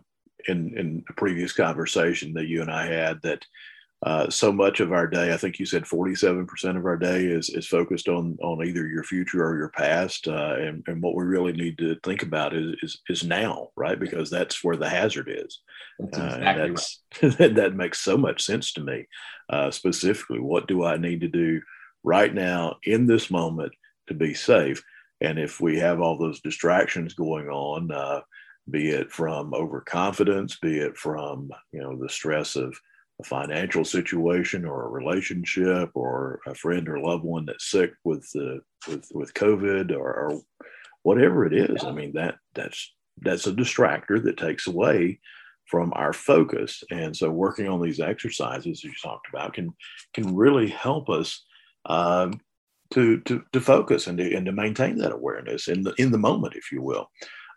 in 0.47 0.77
in 0.77 1.03
a 1.09 1.13
previous 1.13 1.53
conversation 1.53 2.33
that 2.33 2.47
you 2.47 2.61
and 2.61 2.71
I 2.71 2.87
had 2.87 3.21
that 3.23 3.45
uh, 4.05 4.29
so 4.29 4.51
much 4.51 4.81
of 4.81 4.91
our 4.91 5.07
day, 5.07 5.33
I 5.33 5.37
think 5.37 5.59
you 5.59 5.65
said 5.65 5.83
47% 5.83 6.75
of 6.75 6.85
our 6.85 6.97
day 6.97 7.23
is, 7.23 7.49
is 7.49 7.67
focused 7.67 8.09
on, 8.09 8.37
on 8.43 8.65
either 8.65 8.85
your 8.85 9.03
future 9.03 9.45
or 9.45 9.57
your 9.57 9.69
past. 9.69 10.27
Uh, 10.27 10.55
and, 10.59 10.83
and 10.87 11.01
what 11.01 11.15
we 11.15 11.23
really 11.23 11.53
need 11.53 11.77
to 11.77 11.95
think 12.03 12.21
about 12.21 12.53
is, 12.53 12.75
is, 12.83 13.01
is 13.07 13.23
now, 13.23 13.69
right? 13.77 13.97
Because 13.97 14.29
that's 14.29 14.61
where 14.61 14.75
the 14.75 14.89
hazard 14.89 15.29
is. 15.33 15.61
That's 15.99 16.17
uh, 16.17 16.21
exactly 16.21 16.63
uh, 16.63 16.67
that's, 16.67 17.39
right. 17.39 17.55
that 17.55 17.75
makes 17.75 18.01
so 18.01 18.17
much 18.17 18.43
sense 18.43 18.73
to 18.73 18.81
me. 18.81 19.07
Uh, 19.49 19.71
specifically, 19.71 20.41
what 20.41 20.67
do 20.67 20.83
I 20.83 20.97
need 20.97 21.21
to 21.21 21.29
do 21.29 21.61
right 22.03 22.33
now 22.33 22.77
in 22.83 23.07
this 23.07 23.31
moment 23.31 23.71
to 24.07 24.13
be 24.13 24.33
safe? 24.33 24.83
And 25.21 25.39
if 25.39 25.61
we 25.61 25.79
have 25.79 26.01
all 26.01 26.17
those 26.17 26.41
distractions 26.41 27.13
going 27.13 27.47
on, 27.47 27.89
uh, 27.89 28.19
be 28.69 28.89
it 28.89 29.11
from 29.11 29.53
overconfidence, 29.53 30.57
be 30.61 30.79
it 30.79 30.97
from 30.97 31.49
you 31.71 31.81
know 31.81 31.95
the 31.95 32.09
stress 32.09 32.55
of 32.55 32.75
a 33.21 33.23
financial 33.23 33.85
situation 33.85 34.65
or 34.65 34.85
a 34.85 34.89
relationship 34.89 35.91
or 35.93 36.39
a 36.47 36.55
friend 36.55 36.89
or 36.89 36.99
loved 36.99 37.23
one 37.23 37.45
that's 37.45 37.69
sick 37.69 37.93
with 38.03 38.29
the 38.33 38.61
with 38.87 39.07
with 39.13 39.33
COVID 39.33 39.91
or, 39.91 40.13
or 40.13 40.41
whatever 41.03 41.45
it 41.45 41.53
is. 41.53 41.83
I 41.83 41.91
mean 41.91 42.13
that 42.13 42.35
that's 42.55 42.93
that's 43.21 43.47
a 43.47 43.53
distractor 43.53 44.23
that 44.23 44.37
takes 44.37 44.67
away 44.67 45.19
from 45.67 45.93
our 45.95 46.13
focus. 46.13 46.83
And 46.91 47.15
so 47.15 47.29
working 47.29 47.67
on 47.67 47.81
these 47.81 47.99
exercises 47.99 48.65
as 48.67 48.83
you 48.83 48.91
talked 49.01 49.27
about 49.29 49.53
can 49.53 49.73
can 50.13 50.35
really 50.35 50.67
help 50.67 51.09
us 51.09 51.43
um, 51.85 52.39
to, 52.91 53.19
to 53.21 53.43
to 53.51 53.61
focus 53.61 54.07
and 54.07 54.17
to, 54.17 54.35
and 54.35 54.45
to 54.45 54.51
maintain 54.51 54.97
that 54.97 55.13
awareness 55.13 55.67
in 55.67 55.83
the 55.83 55.93
in 55.97 56.11
the 56.11 56.17
moment, 56.17 56.55
if 56.55 56.71
you 56.71 56.81
will. 56.81 57.09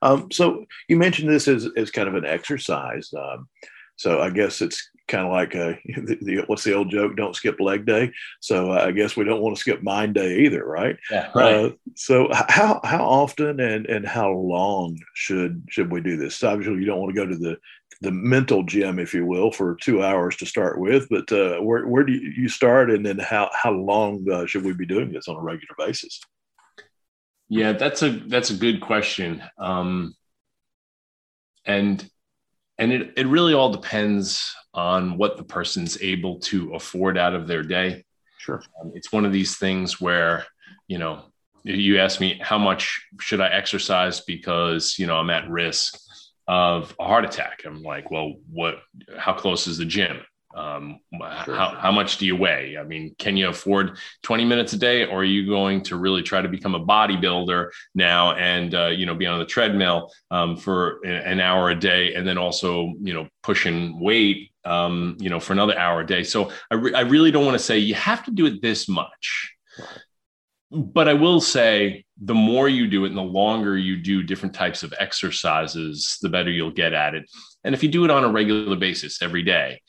Um, 0.03 0.31
so 0.31 0.65
you 0.89 0.97
mentioned 0.97 1.31
this 1.31 1.49
as, 1.49 1.69
as 1.77 1.91
kind 1.91 2.09
of 2.09 2.15
an 2.15 2.27
exercise. 2.27 3.11
Um, 3.15 3.49
so 3.97 4.21
I 4.21 4.31
guess 4.31 4.61
it's 4.61 4.91
kind 5.09 5.27
of 5.27 5.33
like 5.33 5.55
uh, 5.55 5.75
the, 6.05 6.19
the, 6.21 6.45
what's 6.47 6.65
the 6.65 6.75
old 6.75 6.91
joke? 6.91 7.17
Don't 7.17 7.37
skip 7.37 7.61
leg 7.61 7.87
day. 7.87 8.13
So 8.41 8.73
uh, 8.73 8.85
I 8.87 8.93
guess 8.93 9.17
we 9.17 9.25
don't 9.25 9.41
want 9.41 9.57
to 9.57 9.61
skip 9.61 9.83
mind 9.83 10.15
day 10.15 10.41
either, 10.41 10.65
right? 10.65 10.97
Yeah, 11.11 11.31
right. 11.35 11.55
Uh, 11.55 11.71
So 11.95 12.29
how 12.33 12.81
how 12.85 13.05
often 13.05 13.61
and 13.61 13.87
and 13.87 14.07
how 14.07 14.31
long 14.31 14.99
should 15.15 15.65
should 15.71 15.91
we 15.91 16.01
do 16.01 16.17
this? 16.17 16.43
Obviously, 16.43 16.79
you 16.79 16.87
don't 16.87 17.01
want 17.01 17.15
to 17.15 17.21
go 17.21 17.27
to 17.27 17.37
the 17.37 17.57
the 18.03 18.11
mental 18.11 18.63
gym, 18.63 18.99
if 18.99 19.15
you 19.15 19.25
will, 19.25 19.51
for 19.51 19.77
two 19.77 20.03
hours 20.03 20.37
to 20.37 20.47
start 20.47 20.79
with. 20.79 21.09
But 21.09 21.33
uh, 21.33 21.59
where 21.61 21.87
where 21.87 22.05
do 22.05 22.13
you 22.13 22.49
start, 22.49 22.91
and 22.91 23.05
then 23.05 23.19
how 23.19 23.51
how 23.55 23.73
long 23.73 24.27
uh, 24.31 24.47
should 24.47 24.65
we 24.65 24.75
be 24.75 24.87
doing 24.87 25.13
this 25.13 25.29
on 25.29 25.37
a 25.37 25.41
regular 25.41 25.75
basis? 25.79 26.21
Yeah, 27.49 27.73
that's 27.73 28.03
a 28.03 28.11
that's 28.11 28.51
a 28.51 28.57
good 28.57 28.81
question, 28.81 29.43
um, 29.59 30.15
and 31.65 32.09
and 32.77 32.93
it 32.93 33.13
it 33.17 33.27
really 33.29 33.55
all 33.55 33.71
depends 33.71 34.53
on 34.75 35.17
what 35.17 35.37
the 35.37 35.45
person's 35.45 36.01
able 36.03 36.41
to 36.41 36.75
afford 36.75 37.17
out 37.17 37.35
of 37.35 37.47
their 37.47 37.63
day. 37.63 38.05
Sure, 38.39 38.63
um, 38.81 38.93
it's 38.95 39.13
one 39.13 39.25
of 39.25 39.33
these 39.33 39.57
things 39.57 40.01
where 40.01 40.45
you 40.89 40.99
know 40.99 41.27
you 41.63 41.99
ask 41.99 42.21
me 42.21 42.39
how 42.43 42.59
much 42.59 43.01
should 43.21 43.41
I 43.41 43.49
exercise 43.49 44.21
because 44.23 44.99
you 44.99 45.07
know 45.07 45.17
I'm 45.17 45.31
at 45.31 45.49
risk 45.49 45.99
of 46.49 46.95
a 46.99 47.05
heart 47.05 47.25
attack. 47.25 47.63
I'm 47.65 47.83
like, 47.83 48.11
well, 48.11 48.35
what? 48.51 48.77
How 49.17 49.35
close 49.35 49.69
is 49.69 49.79
the 49.79 49.85
gym? 49.85 50.21
Um, 50.57 51.01
sure. 51.45 51.55
how, 51.55 51.77
how 51.79 51.93
much 51.93 52.17
do 52.17 52.25
you 52.25 52.35
weigh? 52.35 52.79
I 52.79 52.83
mean, 52.83 53.15
can 53.19 53.37
you 53.37 53.51
afford 53.51 53.99
20 54.23 54.47
minutes 54.47 54.73
a 54.73 54.79
day, 54.79 55.05
or 55.05 55.21
are 55.21 55.25
you 55.25 55.47
going 55.47 55.83
to 55.83 55.97
really 55.97 56.23
try 56.23 56.41
to 56.41 56.49
become 56.49 56.75
a 56.75 56.85
bodybuilder 56.85 57.69
now 57.95 58.33
and 58.33 58.75
uh, 58.75 58.87
you 58.87 59.05
know 59.05 59.15
be 59.15 59.27
on 59.27 59.39
the 59.39 59.45
treadmill 59.45 60.11
um, 60.31 60.57
for 60.57 61.05
an 61.05 61.41
hour 61.41 61.69
a 61.69 61.79
day, 61.79 62.15
and 62.15 62.27
then 62.27 62.39
also 62.39 62.95
you 63.03 63.13
know 63.13 63.29
pushing 63.43 64.01
weight 64.01 64.51
um, 64.65 65.19
you 65.21 65.29
know 65.29 65.39
for 65.39 65.53
another 65.53 65.79
hour 65.79 66.01
a 66.01 66.07
day? 66.07 66.23
So 66.23 66.51
I, 66.71 66.77
re- 66.77 66.95
I 66.95 67.03
really 67.03 67.31
don't 67.31 67.45
want 67.45 67.59
to 67.59 67.65
say 67.65 67.79
you 67.79 67.95
have 67.95 68.25
to 68.25 68.31
do 68.31 68.47
it 68.47 68.63
this 68.63 68.89
much. 68.89 69.53
But 70.73 71.07
I 71.07 71.15
will 71.15 71.41
say 71.41 72.05
the 72.21 72.35
more 72.35 72.69
you 72.69 72.89
do 72.89 73.05
it 73.05 73.09
and 73.09 73.17
the 73.17 73.23
longer 73.23 73.77
you 73.77 73.97
do 73.97 74.23
different 74.23 74.55
types 74.55 74.83
of 74.83 74.93
exercises, 74.99 76.19
the 76.23 76.29
better 76.29 76.51
you'll 76.51 76.73
get 76.73 76.93
at 76.93 77.15
it. 77.15 77.31
And 77.63 77.75
if 77.75 77.83
you 77.83 77.89
do 77.89 78.05
it 78.05 78.11
on 78.11 78.25
a 78.25 78.29
regular 78.29 78.75
basis 78.75 79.23
every 79.23 79.43
day, 79.43 79.81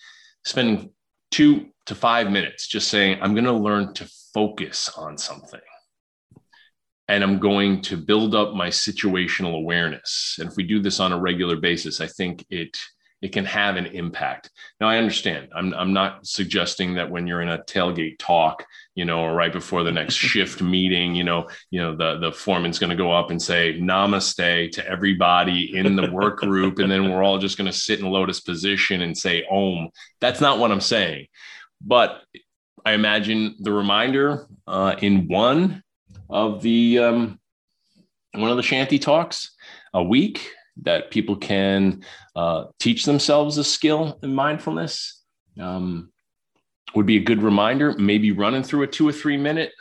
spending 0.48 0.92
two 1.32 1.68
to 1.86 1.96
five 1.96 2.32
minutes 2.32 2.68
just 2.68 2.88
saying, 2.88 3.20
I'm 3.22 3.34
going 3.34 3.46
to 3.46 3.54
learn 3.54 3.94
to 3.96 4.10
focus 4.34 4.90
on 4.98 5.18
something. 5.18 5.60
And 7.10 7.24
I'm 7.24 7.40
going 7.40 7.82
to 7.84 7.98
build 7.98 8.36
up 8.36 8.54
my 8.54 8.68
situational 8.68 9.56
awareness. 9.56 10.38
And 10.40 10.50
if 10.50 10.58
we 10.58 10.64
do 10.64 10.82
this 10.82 11.00
on 11.00 11.14
a 11.14 11.20
regular 11.20 11.56
basis, 11.58 12.02
I 12.02 12.08
think 12.08 12.46
it 12.50 12.78
it 13.22 13.32
can 13.32 13.46
have 13.46 13.78
an 13.78 13.88
impact. 13.88 14.52
Now, 14.80 14.90
I 14.90 14.98
understand. 14.98 15.50
I'm, 15.56 15.74
I'm 15.74 15.92
not 15.92 16.26
suggesting 16.28 16.94
that 16.96 17.10
when 17.10 17.26
you're 17.26 17.42
in 17.42 17.50
a 17.50 17.64
tailgate 17.64 18.20
talk, 18.20 18.64
you 18.94 19.06
know, 19.06 19.22
or 19.22 19.34
right 19.34 19.52
before 19.52 19.84
the 19.84 19.92
next 19.92 20.14
shift 20.16 20.62
meeting, 20.62 21.16
you 21.16 21.24
know, 21.24 21.48
you 21.72 21.80
know, 21.80 21.96
the, 21.96 22.20
the 22.20 22.32
foreman's 22.32 22.78
going 22.78 22.92
to 22.92 22.96
go 22.96 23.12
up 23.12 23.32
and 23.32 23.42
say 23.42 23.80
namaste 23.80 24.72
to 24.72 24.88
everybody 24.88 25.76
in 25.76 25.96
the 25.96 26.12
work 26.12 26.38
group. 26.42 26.80
and 26.80 26.92
then 26.92 27.10
we're 27.10 27.24
all 27.24 27.40
just 27.40 27.58
going 27.58 27.70
to 27.70 27.78
sit 27.78 28.00
in 28.00 28.06
lotus 28.06 28.40
position 28.40 29.02
and 29.02 29.18
say 29.18 29.44
om. 29.50 29.90
That's 30.22 30.42
not 30.42 30.60
what 30.60 30.72
I'm 30.72 30.82
saying. 30.82 31.28
But 31.82 32.22
I 32.86 32.94
imagine 32.94 33.56
the 33.60 33.72
reminder 33.72 34.48
uh, 34.68 34.96
in 35.02 35.28
one 35.28 35.84
of 36.30 36.62
the, 36.62 37.00
um, 37.00 37.40
one 38.34 38.52
of 38.52 38.58
the 38.58 38.64
shanty 38.64 39.00
talks 39.00 39.56
a 39.94 40.04
week 40.04 40.52
that 40.84 41.12
people 41.12 41.36
can 41.36 42.04
uh, 42.36 42.66
teach 42.80 43.06
themselves 43.06 43.58
a 43.58 43.64
skill 43.64 44.20
in 44.24 44.34
mindfulness 44.34 45.24
um, 45.60 46.12
would 46.96 47.06
be 47.06 47.18
a 47.18 47.24
good 47.24 47.42
reminder. 47.42 47.94
Maybe 47.98 48.32
running 48.32 48.64
through 48.64 48.84
a 48.84 48.88
two 48.88 49.08
or 49.08 49.12
three 49.12 49.38
minute. 49.38 49.72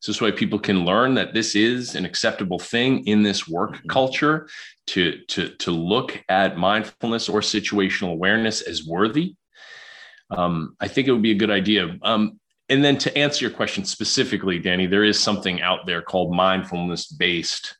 So 0.00 0.10
this 0.10 0.20
way 0.20 0.32
people 0.32 0.58
can 0.58 0.84
learn 0.84 1.14
that 1.14 1.32
this 1.32 1.54
is 1.54 1.94
an 1.94 2.04
acceptable 2.04 2.58
thing 2.58 3.06
in 3.06 3.22
this 3.22 3.46
work 3.46 3.76
mm-hmm. 3.76 3.88
culture 3.88 4.48
to, 4.88 5.20
to, 5.28 5.50
to 5.50 5.70
look 5.70 6.20
at 6.28 6.58
mindfulness 6.58 7.28
or 7.28 7.40
situational 7.40 8.12
awareness 8.12 8.62
as 8.62 8.84
worthy. 8.84 9.36
Um, 10.30 10.76
I 10.80 10.88
think 10.88 11.06
it 11.06 11.12
would 11.12 11.22
be 11.22 11.30
a 11.30 11.36
good 11.36 11.50
idea. 11.50 11.96
Um, 12.02 12.40
and 12.68 12.82
then 12.82 12.96
to 12.98 13.16
answer 13.16 13.44
your 13.44 13.54
question 13.54 13.84
specifically, 13.84 14.58
Danny, 14.58 14.86
there 14.86 15.04
is 15.04 15.20
something 15.20 15.60
out 15.60 15.86
there 15.86 16.02
called 16.02 16.34
mindfulness 16.34 17.06
based 17.06 17.76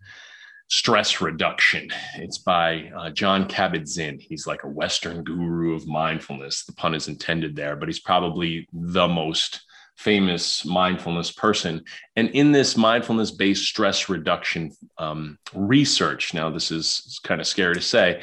Stress 0.73 1.21
Reduction. 1.21 1.91
It's 2.17 2.39
by 2.39 2.91
uh, 2.97 3.11
Jon 3.11 3.47
Kabat-Zinn. 3.47 4.19
He's 4.19 4.47
like 4.47 4.65
a 4.65 4.69
Western 4.69 5.23
guru 5.23 5.75
of 5.75 5.87
mindfulness. 5.87 6.65
The 6.65 6.73
pun 6.73 6.95
is 6.95 7.09
intended 7.09 7.55
there, 7.55 7.77
but 7.77 7.91
he's 7.91 8.01
probably 8.01 8.67
the 8.73 9.07
most 9.07 9.61
famous 9.99 10.65
mindfulness 10.65 11.31
person. 11.31 11.85
And 12.17 12.31
in 12.31 12.53
this 12.53 12.75
mindfulness 12.75 13.33
based 13.33 13.65
stress 13.65 14.09
reduction 14.09 14.73
um, 14.97 15.39
research, 15.53 16.33
now 16.33 16.49
this 16.49 16.71
is 16.71 17.21
kind 17.23 17.43
of 17.43 17.47
scary 17.47 17.75
to 17.75 17.83
say, 17.83 18.23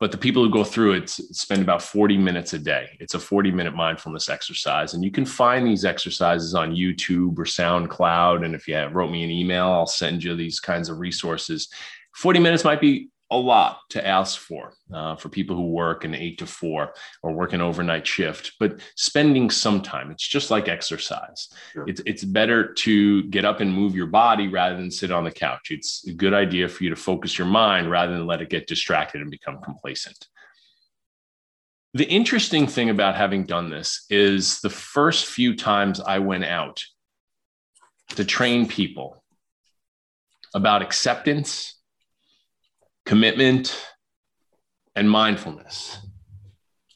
but 0.00 0.10
the 0.10 0.18
people 0.18 0.42
who 0.42 0.50
go 0.50 0.64
through 0.64 0.94
it 0.94 1.10
spend 1.10 1.60
about 1.60 1.82
40 1.82 2.16
minutes 2.16 2.54
a 2.54 2.58
day. 2.58 2.96
It's 3.00 3.12
a 3.12 3.18
40 3.20 3.52
minute 3.52 3.74
mindfulness 3.74 4.30
exercise. 4.30 4.94
And 4.94 5.04
you 5.04 5.10
can 5.10 5.26
find 5.26 5.66
these 5.66 5.84
exercises 5.84 6.54
on 6.54 6.74
YouTube 6.74 7.38
or 7.38 7.44
SoundCloud. 7.44 8.42
And 8.42 8.54
if 8.54 8.66
you 8.66 8.78
wrote 8.86 9.10
me 9.10 9.22
an 9.22 9.30
email, 9.30 9.66
I'll 9.66 9.86
send 9.86 10.24
you 10.24 10.34
these 10.34 10.58
kinds 10.58 10.88
of 10.88 10.98
resources. 10.98 11.68
40 12.16 12.40
minutes 12.40 12.64
might 12.64 12.80
be 12.80 13.09
a 13.30 13.36
lot 13.36 13.80
to 13.90 14.04
ask 14.04 14.38
for 14.38 14.72
uh, 14.92 15.14
for 15.16 15.28
people 15.28 15.54
who 15.54 15.70
work 15.70 16.04
an 16.04 16.14
eight 16.14 16.38
to 16.38 16.46
four 16.46 16.92
or 17.22 17.32
work 17.32 17.52
an 17.52 17.60
overnight 17.60 18.06
shift 18.06 18.52
but 18.58 18.80
spending 18.96 19.50
some 19.50 19.80
time 19.80 20.10
it's 20.10 20.26
just 20.26 20.50
like 20.50 20.68
exercise. 20.68 21.48
Sure. 21.72 21.84
it's, 21.86 22.02
it's 22.06 22.24
better 22.24 22.72
to 22.74 23.22
get 23.24 23.44
up 23.44 23.60
and 23.60 23.72
move 23.72 23.94
your 23.94 24.06
body 24.06 24.48
rather 24.48 24.76
than 24.76 24.90
sit 24.90 25.10
on 25.10 25.24
the 25.24 25.30
couch. 25.30 25.70
It's 25.70 26.06
a 26.06 26.12
good 26.12 26.34
idea 26.34 26.68
for 26.68 26.84
you 26.84 26.90
to 26.90 26.96
focus 26.96 27.38
your 27.38 27.46
mind 27.46 27.90
rather 27.90 28.12
than 28.12 28.26
let 28.26 28.42
it 28.42 28.50
get 28.50 28.66
distracted 28.66 29.20
and 29.20 29.30
become 29.30 29.60
complacent. 29.62 30.26
The 31.94 32.08
interesting 32.08 32.66
thing 32.66 32.90
about 32.90 33.16
having 33.16 33.44
done 33.44 33.70
this 33.70 34.04
is 34.10 34.60
the 34.60 34.70
first 34.70 35.26
few 35.26 35.56
times 35.56 36.00
i 36.00 36.18
went 36.18 36.44
out 36.44 36.82
to 38.10 38.24
train 38.24 38.66
people 38.66 39.22
about 40.54 40.82
acceptance 40.82 41.79
commitment, 43.10 43.76
and 44.94 45.10
mindfulness. 45.10 45.98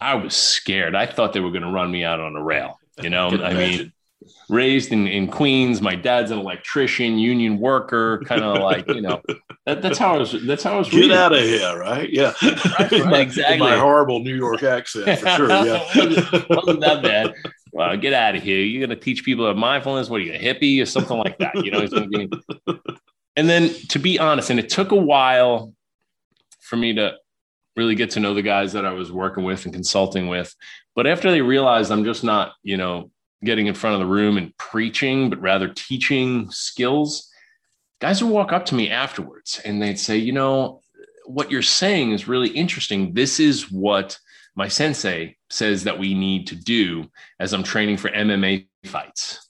I 0.00 0.14
was 0.14 0.36
scared. 0.36 0.94
I 0.94 1.06
thought 1.06 1.32
they 1.32 1.40
were 1.40 1.50
going 1.50 1.64
to 1.64 1.72
run 1.72 1.90
me 1.90 2.04
out 2.04 2.20
on 2.20 2.36
a 2.36 2.42
rail. 2.42 2.78
You 3.02 3.10
know, 3.10 3.30
I, 3.42 3.52
mean, 3.52 3.92
raised 4.48 4.92
in, 4.92 5.08
in 5.08 5.26
Queens, 5.26 5.82
my 5.82 5.96
dad's 5.96 6.30
an 6.30 6.38
electrician, 6.38 7.18
union 7.18 7.58
worker, 7.58 8.22
kind 8.26 8.44
of 8.44 8.58
like, 8.62 8.86
you 8.86 9.00
know, 9.00 9.22
that, 9.66 9.82
that's 9.82 9.98
how 9.98 10.14
I 10.14 10.18
was, 10.18 10.36
that's 10.46 10.62
how 10.62 10.74
I 10.74 10.78
was. 10.78 10.88
Get 10.88 10.98
reading. 10.98 11.16
out 11.16 11.32
of 11.32 11.40
here. 11.40 11.80
Right. 11.80 12.08
Yeah. 12.08 12.32
Right, 12.42 12.92
right, 12.92 13.06
my, 13.06 13.18
exactly. 13.18 13.58
my 13.58 13.76
horrible 13.76 14.20
New 14.20 14.36
York 14.36 14.62
accent 14.62 15.18
for 15.18 15.26
sure. 15.26 15.48
Yeah. 15.48 15.84
wasn't, 16.48 16.80
that 16.80 17.00
bad. 17.02 17.34
Well, 17.72 17.96
get 17.96 18.12
out 18.12 18.36
of 18.36 18.42
here. 18.44 18.60
You're 18.60 18.86
going 18.86 18.96
to 18.96 19.04
teach 19.04 19.24
people 19.24 19.46
about 19.46 19.58
mindfulness. 19.58 20.08
What 20.08 20.20
are 20.20 20.24
you, 20.24 20.34
a 20.34 20.38
hippie 20.38 20.80
or 20.80 20.86
something 20.86 21.18
like 21.18 21.38
that? 21.38 21.56
You 21.56 21.72
know, 21.72 22.78
and 23.36 23.48
then 23.48 23.70
to 23.88 23.98
be 23.98 24.18
honest, 24.18 24.50
and 24.50 24.60
it 24.60 24.68
took 24.68 24.92
a 24.92 24.96
while 24.96 25.72
for 26.74 26.80
me 26.80 26.92
to 26.94 27.14
really 27.76 27.94
get 27.94 28.10
to 28.10 28.20
know 28.20 28.34
the 28.34 28.42
guys 28.42 28.72
that 28.72 28.84
I 28.84 28.92
was 28.92 29.12
working 29.12 29.44
with 29.44 29.64
and 29.64 29.72
consulting 29.72 30.26
with. 30.26 30.54
But 30.96 31.06
after 31.06 31.30
they 31.30 31.40
realized 31.40 31.92
I'm 31.92 32.04
just 32.04 32.24
not, 32.24 32.54
you 32.64 32.76
know, 32.76 33.12
getting 33.44 33.68
in 33.68 33.74
front 33.74 33.94
of 33.94 34.00
the 34.00 34.12
room 34.12 34.36
and 34.36 34.56
preaching, 34.56 35.30
but 35.30 35.40
rather 35.40 35.68
teaching 35.68 36.50
skills, 36.50 37.30
guys 38.00 38.22
would 38.22 38.32
walk 38.32 38.52
up 38.52 38.66
to 38.66 38.74
me 38.74 38.90
afterwards 38.90 39.60
and 39.64 39.80
they'd 39.80 40.00
say, 40.00 40.16
you 40.16 40.32
know, 40.32 40.80
what 41.26 41.50
you're 41.50 41.62
saying 41.62 42.10
is 42.10 42.26
really 42.26 42.50
interesting. 42.50 43.14
This 43.14 43.38
is 43.38 43.70
what 43.70 44.18
my 44.56 44.66
sensei 44.66 45.36
says 45.50 45.84
that 45.84 45.98
we 45.98 46.12
need 46.12 46.48
to 46.48 46.56
do 46.56 47.08
as 47.38 47.52
I'm 47.52 47.62
training 47.62 47.98
for 47.98 48.10
MMA 48.10 48.66
fights. 48.84 49.43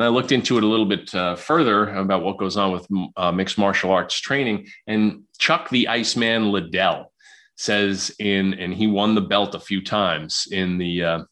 And 0.00 0.06
I 0.06 0.08
looked 0.08 0.32
into 0.32 0.56
it 0.56 0.64
a 0.64 0.66
little 0.66 0.86
bit 0.86 1.14
uh, 1.14 1.36
further 1.36 1.90
about 1.90 2.22
what 2.22 2.38
goes 2.38 2.56
on 2.56 2.72
with 2.72 2.88
uh, 3.18 3.30
mixed 3.32 3.58
martial 3.58 3.90
arts 3.90 4.18
training. 4.18 4.66
And 4.86 5.24
Chuck 5.36 5.68
the 5.68 5.88
Iceman 5.88 6.50
Liddell 6.50 7.12
says 7.56 8.10
in, 8.18 8.54
and 8.54 8.72
he 8.72 8.86
won 8.86 9.14
the 9.14 9.20
belt 9.20 9.54
a 9.54 9.60
few 9.60 9.84
times 9.84 10.48
in 10.50 10.78
the 10.78 11.04
uh, 11.04 11.24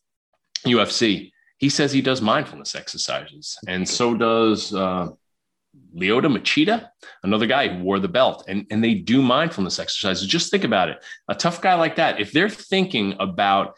UFC. 0.66 1.30
He 1.56 1.70
says 1.70 1.92
he 1.92 2.02
does 2.02 2.20
mindfulness 2.20 2.74
exercises, 2.74 3.56
and 3.66 3.88
so 3.88 4.14
does 4.14 4.74
uh, 4.74 5.08
Lyoto 5.96 6.26
Machida, 6.26 6.90
another 7.22 7.46
guy 7.46 7.68
who 7.68 7.82
wore 7.82 7.98
the 7.98 8.06
belt, 8.06 8.44
and, 8.48 8.66
and 8.70 8.84
they 8.84 8.92
do 8.92 9.22
mindfulness 9.22 9.78
exercises. 9.78 10.28
Just 10.28 10.50
think 10.50 10.64
about 10.64 10.90
it. 10.90 11.02
A 11.28 11.34
tough 11.34 11.62
guy 11.62 11.74
like 11.74 11.96
that, 11.96 12.20
if 12.20 12.32
they're 12.32 12.50
thinking 12.50 13.16
about 13.18 13.76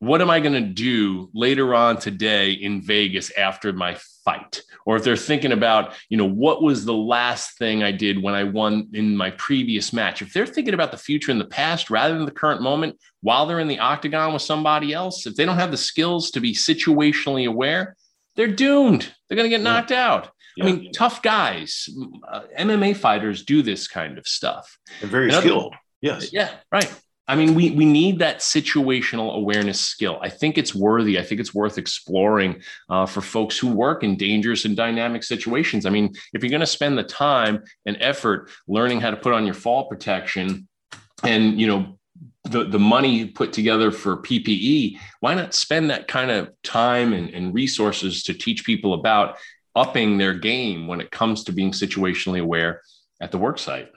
what 0.00 0.20
am 0.20 0.30
I 0.30 0.40
going 0.40 0.54
to 0.54 0.60
do 0.60 1.28
later 1.34 1.74
on 1.74 1.98
today 1.98 2.52
in 2.52 2.80
Vegas 2.80 3.30
after 3.32 3.72
my 3.72 3.96
fight? 4.24 4.62
Or 4.86 4.96
if 4.96 5.02
they're 5.02 5.16
thinking 5.16 5.52
about, 5.52 5.94
you 6.08 6.16
know, 6.16 6.28
what 6.28 6.62
was 6.62 6.84
the 6.84 6.94
last 6.94 7.58
thing 7.58 7.82
I 7.82 7.90
did 7.90 8.22
when 8.22 8.34
I 8.34 8.44
won 8.44 8.88
in 8.92 9.16
my 9.16 9.30
previous 9.32 9.92
match? 9.92 10.22
If 10.22 10.32
they're 10.32 10.46
thinking 10.46 10.74
about 10.74 10.92
the 10.92 10.96
future 10.96 11.32
and 11.32 11.40
the 11.40 11.46
past 11.46 11.90
rather 11.90 12.14
than 12.14 12.26
the 12.26 12.30
current 12.30 12.62
moment 12.62 12.96
while 13.22 13.46
they're 13.46 13.58
in 13.58 13.68
the 13.68 13.80
octagon 13.80 14.32
with 14.32 14.42
somebody 14.42 14.92
else, 14.92 15.26
if 15.26 15.34
they 15.34 15.44
don't 15.44 15.58
have 15.58 15.72
the 15.72 15.76
skills 15.76 16.30
to 16.32 16.40
be 16.40 16.54
situationally 16.54 17.48
aware, 17.48 17.96
they're 18.36 18.46
doomed. 18.46 19.12
They're 19.28 19.36
going 19.36 19.50
to 19.50 19.56
get 19.56 19.64
knocked 19.64 19.90
out. 19.90 20.30
Yeah. 20.56 20.64
I 20.64 20.72
mean, 20.72 20.92
tough 20.92 21.22
guys, 21.22 21.88
uh, 22.26 22.42
MMA 22.58 22.96
fighters 22.96 23.44
do 23.44 23.62
this 23.62 23.88
kind 23.88 24.16
of 24.16 24.26
stuff. 24.26 24.78
They're 25.00 25.10
very 25.10 25.28
and 25.28 25.34
skilled. 25.34 25.74
Yes. 26.00 26.32
Yeah, 26.32 26.50
right. 26.70 26.92
I 27.28 27.36
mean, 27.36 27.54
we 27.54 27.70
we 27.72 27.84
need 27.84 28.18
that 28.20 28.38
situational 28.38 29.34
awareness 29.34 29.78
skill. 29.78 30.18
I 30.22 30.30
think 30.30 30.56
it's 30.56 30.74
worthy. 30.74 31.18
I 31.18 31.22
think 31.22 31.40
it's 31.40 31.54
worth 31.54 31.76
exploring 31.76 32.62
uh, 32.88 33.04
for 33.04 33.20
folks 33.20 33.58
who 33.58 33.68
work 33.68 34.02
in 34.02 34.16
dangerous 34.16 34.64
and 34.64 34.74
dynamic 34.74 35.22
situations. 35.22 35.84
I 35.84 35.90
mean, 35.90 36.14
if 36.32 36.42
you're 36.42 36.50
going 36.50 36.60
to 36.60 36.66
spend 36.66 36.96
the 36.96 37.02
time 37.02 37.62
and 37.84 37.98
effort 38.00 38.50
learning 38.66 39.02
how 39.02 39.10
to 39.10 39.16
put 39.16 39.34
on 39.34 39.44
your 39.44 39.54
fall 39.54 39.86
protection, 39.88 40.66
and 41.22 41.60
you 41.60 41.66
know 41.66 41.98
the, 42.44 42.64
the 42.64 42.78
money 42.78 43.26
put 43.26 43.52
together 43.52 43.90
for 43.90 44.16
PPE, 44.16 44.98
why 45.20 45.34
not 45.34 45.52
spend 45.52 45.90
that 45.90 46.08
kind 46.08 46.30
of 46.30 46.50
time 46.62 47.12
and, 47.12 47.28
and 47.30 47.54
resources 47.54 48.22
to 48.22 48.32
teach 48.32 48.64
people 48.64 48.94
about 48.94 49.36
upping 49.76 50.16
their 50.16 50.32
game 50.32 50.86
when 50.86 51.02
it 51.02 51.10
comes 51.10 51.44
to 51.44 51.52
being 51.52 51.72
situationally 51.72 52.40
aware 52.40 52.80
at 53.20 53.32
the 53.32 53.38
work 53.38 53.58
site? 53.58 53.90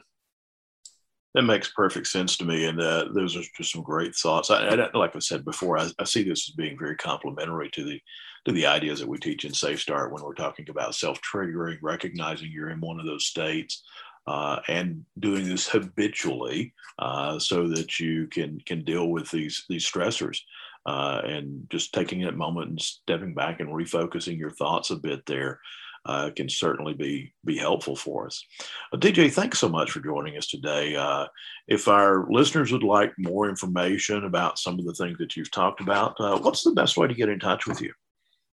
That 1.34 1.44
makes 1.44 1.72
perfect 1.72 2.08
sense 2.08 2.36
to 2.38 2.46
me, 2.46 2.66
and 2.66 2.82
uh, 2.82 3.06
those 3.14 3.38
are 3.38 3.44
just 3.56 3.72
some 3.72 3.84
great 3.84 4.14
thoughts. 4.14 4.52
I, 4.52 4.68
I 4.68 4.90
like 4.98 5.16
I 5.16 5.20
said 5.20 5.46
before, 5.46 5.78
I, 5.78 5.90
I, 5.98 6.04
see 6.04 6.24
this 6.24 6.50
as 6.50 6.56
being 6.56 6.78
very 6.78 6.98
complementary 6.98 7.70
to 7.70 7.86
the 7.86 8.02
to 8.46 8.52
the 8.52 8.66
ideas 8.66 9.00
that 9.00 9.08
we 9.08 9.18
teach 9.18 9.46
in 9.46 9.54
Safe 9.54 9.80
Start 9.80 10.12
when 10.12 10.24
we're 10.24 10.34
talking 10.34 10.70
about 10.70 10.94
self 10.94 11.22
triggering, 11.22 11.78
recognizing 11.82 12.52
you're 12.52 12.72
in 12.72 12.82
one 12.82 13.00
of 13.00 13.06
those 13.06 13.28
states, 13.28 13.82
uh, 14.28 14.60
and 14.68 15.06
doing 15.20 15.48
this 15.48 15.70
habitually, 15.70 16.74
uh, 17.00 17.40
so 17.40 17.66
that 17.70 17.98
you 17.98 18.28
can 18.28 18.60
can 18.66 18.84
deal 18.84 19.08
with 19.08 19.32
these 19.32 19.64
these 19.70 19.90
stressors, 19.90 20.40
uh, 20.86 21.22
and 21.24 21.66
just 21.70 21.94
taking 21.94 22.24
that 22.24 22.36
moment 22.36 22.72
and 22.72 22.82
stepping 22.82 23.34
back 23.34 23.62
and 23.62 23.70
refocusing 23.70 24.38
your 24.38 24.52
thoughts 24.52 24.90
a 24.90 24.98
bit 24.98 25.26
there 25.28 25.62
uh, 26.06 26.30
can 26.36 26.50
certainly 26.50 26.94
be 26.94 27.34
be 27.46 27.58
helpful 27.58 27.96
for 27.96 28.26
us. 28.26 28.44
Uh, 28.92 28.98
DJ, 28.98 29.32
thanks 29.32 29.60
so 29.60 29.70
much 29.70 29.92
for 29.92 30.00
joining 30.00 30.38
us 30.38 30.48
today. 30.48 30.96
Uh, 30.96 31.26
if 31.68 31.88
our 31.88 32.28
listeners 32.30 32.72
would 32.72 32.84
like 32.84 33.14
more 33.18 33.50
information 33.50 34.26
about 34.26 34.60
some 34.60 34.80
of 34.80 34.86
the 34.86 34.94
things 34.94 35.18
that 35.20 35.36
you've 35.36 35.52
talked 35.52 35.82
about, 35.82 36.16
uh, 36.20 36.38
what's 36.40 36.64
the 36.64 36.72
best 36.72 36.98
way 36.98 37.08
to 37.08 37.14
get 37.14 37.30
in 37.30 37.40
touch 37.40 37.68
with 37.68 37.82
you? 37.82 37.94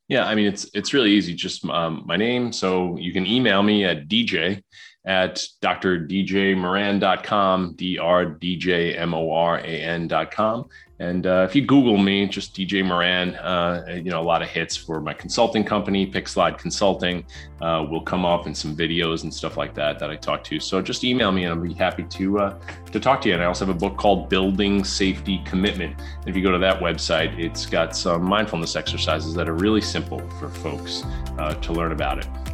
Yeah, 0.08 0.26
I 0.26 0.34
mean 0.34 0.46
it's 0.46 0.68
it's 0.74 0.92
really 0.92 1.12
easy. 1.12 1.34
Just 1.34 1.64
um, 1.66 2.02
my 2.06 2.16
name, 2.16 2.52
so 2.52 2.96
you 2.98 3.12
can 3.12 3.26
email 3.26 3.62
me 3.62 3.84
at 3.84 4.08
dj 4.08 4.62
at 5.04 5.44
drdjmoran.com, 5.62 7.74
D-R-D-J-M-O-R-A-N.com. 7.74 10.68
And 11.02 11.26
uh, 11.26 11.44
if 11.48 11.56
you 11.56 11.66
Google 11.66 11.98
me, 11.98 12.28
just 12.28 12.54
DJ 12.54 12.86
Moran, 12.86 13.34
uh, 13.34 13.84
you 13.88 14.08
know, 14.08 14.20
a 14.20 14.22
lot 14.22 14.40
of 14.40 14.48
hits 14.48 14.76
for 14.76 15.00
my 15.00 15.12
consulting 15.12 15.64
company, 15.64 16.08
Pickslyde 16.08 16.58
Consulting, 16.58 17.24
uh, 17.60 17.84
will 17.90 18.02
come 18.02 18.24
up 18.24 18.46
and 18.46 18.56
some 18.56 18.76
videos 18.76 19.24
and 19.24 19.34
stuff 19.34 19.56
like 19.56 19.74
that 19.74 19.98
that 19.98 20.10
I 20.10 20.16
talk 20.16 20.44
to. 20.44 20.60
So 20.60 20.80
just 20.80 21.02
email 21.02 21.32
me 21.32 21.42
and 21.42 21.54
I'll 21.54 21.60
be 21.60 21.74
happy 21.74 22.04
to 22.04 22.38
uh, 22.38 22.58
to 22.92 23.00
talk 23.00 23.20
to 23.22 23.28
you. 23.28 23.34
And 23.34 23.42
I 23.42 23.46
also 23.46 23.66
have 23.66 23.74
a 23.74 23.78
book 23.78 23.96
called 23.96 24.28
Building 24.28 24.84
Safety 24.84 25.42
Commitment. 25.44 25.98
And 25.98 26.28
if 26.28 26.36
you 26.36 26.42
go 26.42 26.52
to 26.52 26.58
that 26.58 26.78
website, 26.78 27.36
it's 27.36 27.66
got 27.66 27.96
some 27.96 28.22
mindfulness 28.22 28.76
exercises 28.76 29.34
that 29.34 29.48
are 29.48 29.54
really 29.56 29.80
simple 29.80 30.20
for 30.38 30.50
folks 30.50 31.02
uh, 31.36 31.54
to 31.54 31.72
learn 31.72 31.90
about 31.90 32.18
it. 32.18 32.51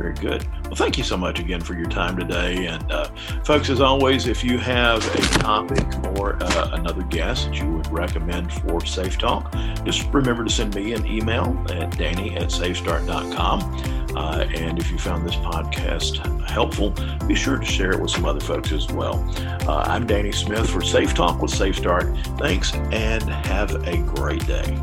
Very 0.00 0.14
good. 0.14 0.48
Well, 0.64 0.76
thank 0.76 0.96
you 0.96 1.04
so 1.04 1.18
much 1.18 1.40
again 1.40 1.60
for 1.60 1.74
your 1.74 1.90
time 1.90 2.16
today. 2.16 2.68
And 2.68 2.90
uh, 2.90 3.10
folks, 3.44 3.68
as 3.68 3.82
always, 3.82 4.28
if 4.28 4.42
you 4.42 4.56
have 4.56 5.06
a 5.14 5.20
topic 5.40 5.86
or 6.18 6.42
uh, 6.42 6.70
another 6.72 7.02
guest 7.02 7.48
that 7.48 7.58
you 7.58 7.70
would 7.70 7.86
recommend 7.92 8.50
for 8.50 8.82
Safe 8.86 9.18
Talk, 9.18 9.54
just 9.84 10.08
remember 10.10 10.42
to 10.42 10.50
send 10.50 10.74
me 10.74 10.94
an 10.94 11.06
email 11.06 11.54
at 11.68 11.98
danny 11.98 12.34
at 12.38 12.50
safestart.com. 12.50 14.16
Uh, 14.16 14.46
and 14.54 14.78
if 14.78 14.90
you 14.90 14.96
found 14.96 15.28
this 15.28 15.36
podcast 15.36 16.48
helpful, 16.48 16.94
be 17.26 17.34
sure 17.34 17.58
to 17.58 17.66
share 17.66 17.92
it 17.92 18.00
with 18.00 18.10
some 18.10 18.24
other 18.24 18.40
folks 18.40 18.72
as 18.72 18.88
well. 18.88 19.22
Uh, 19.68 19.82
I'm 19.86 20.06
Danny 20.06 20.32
Smith 20.32 20.70
for 20.70 20.80
Safe 20.80 21.12
Talk 21.12 21.42
with 21.42 21.50
Safe 21.50 21.76
Start. 21.76 22.06
Thanks 22.38 22.72
and 22.72 23.22
have 23.24 23.86
a 23.86 23.98
great 23.98 24.46
day. 24.46 24.82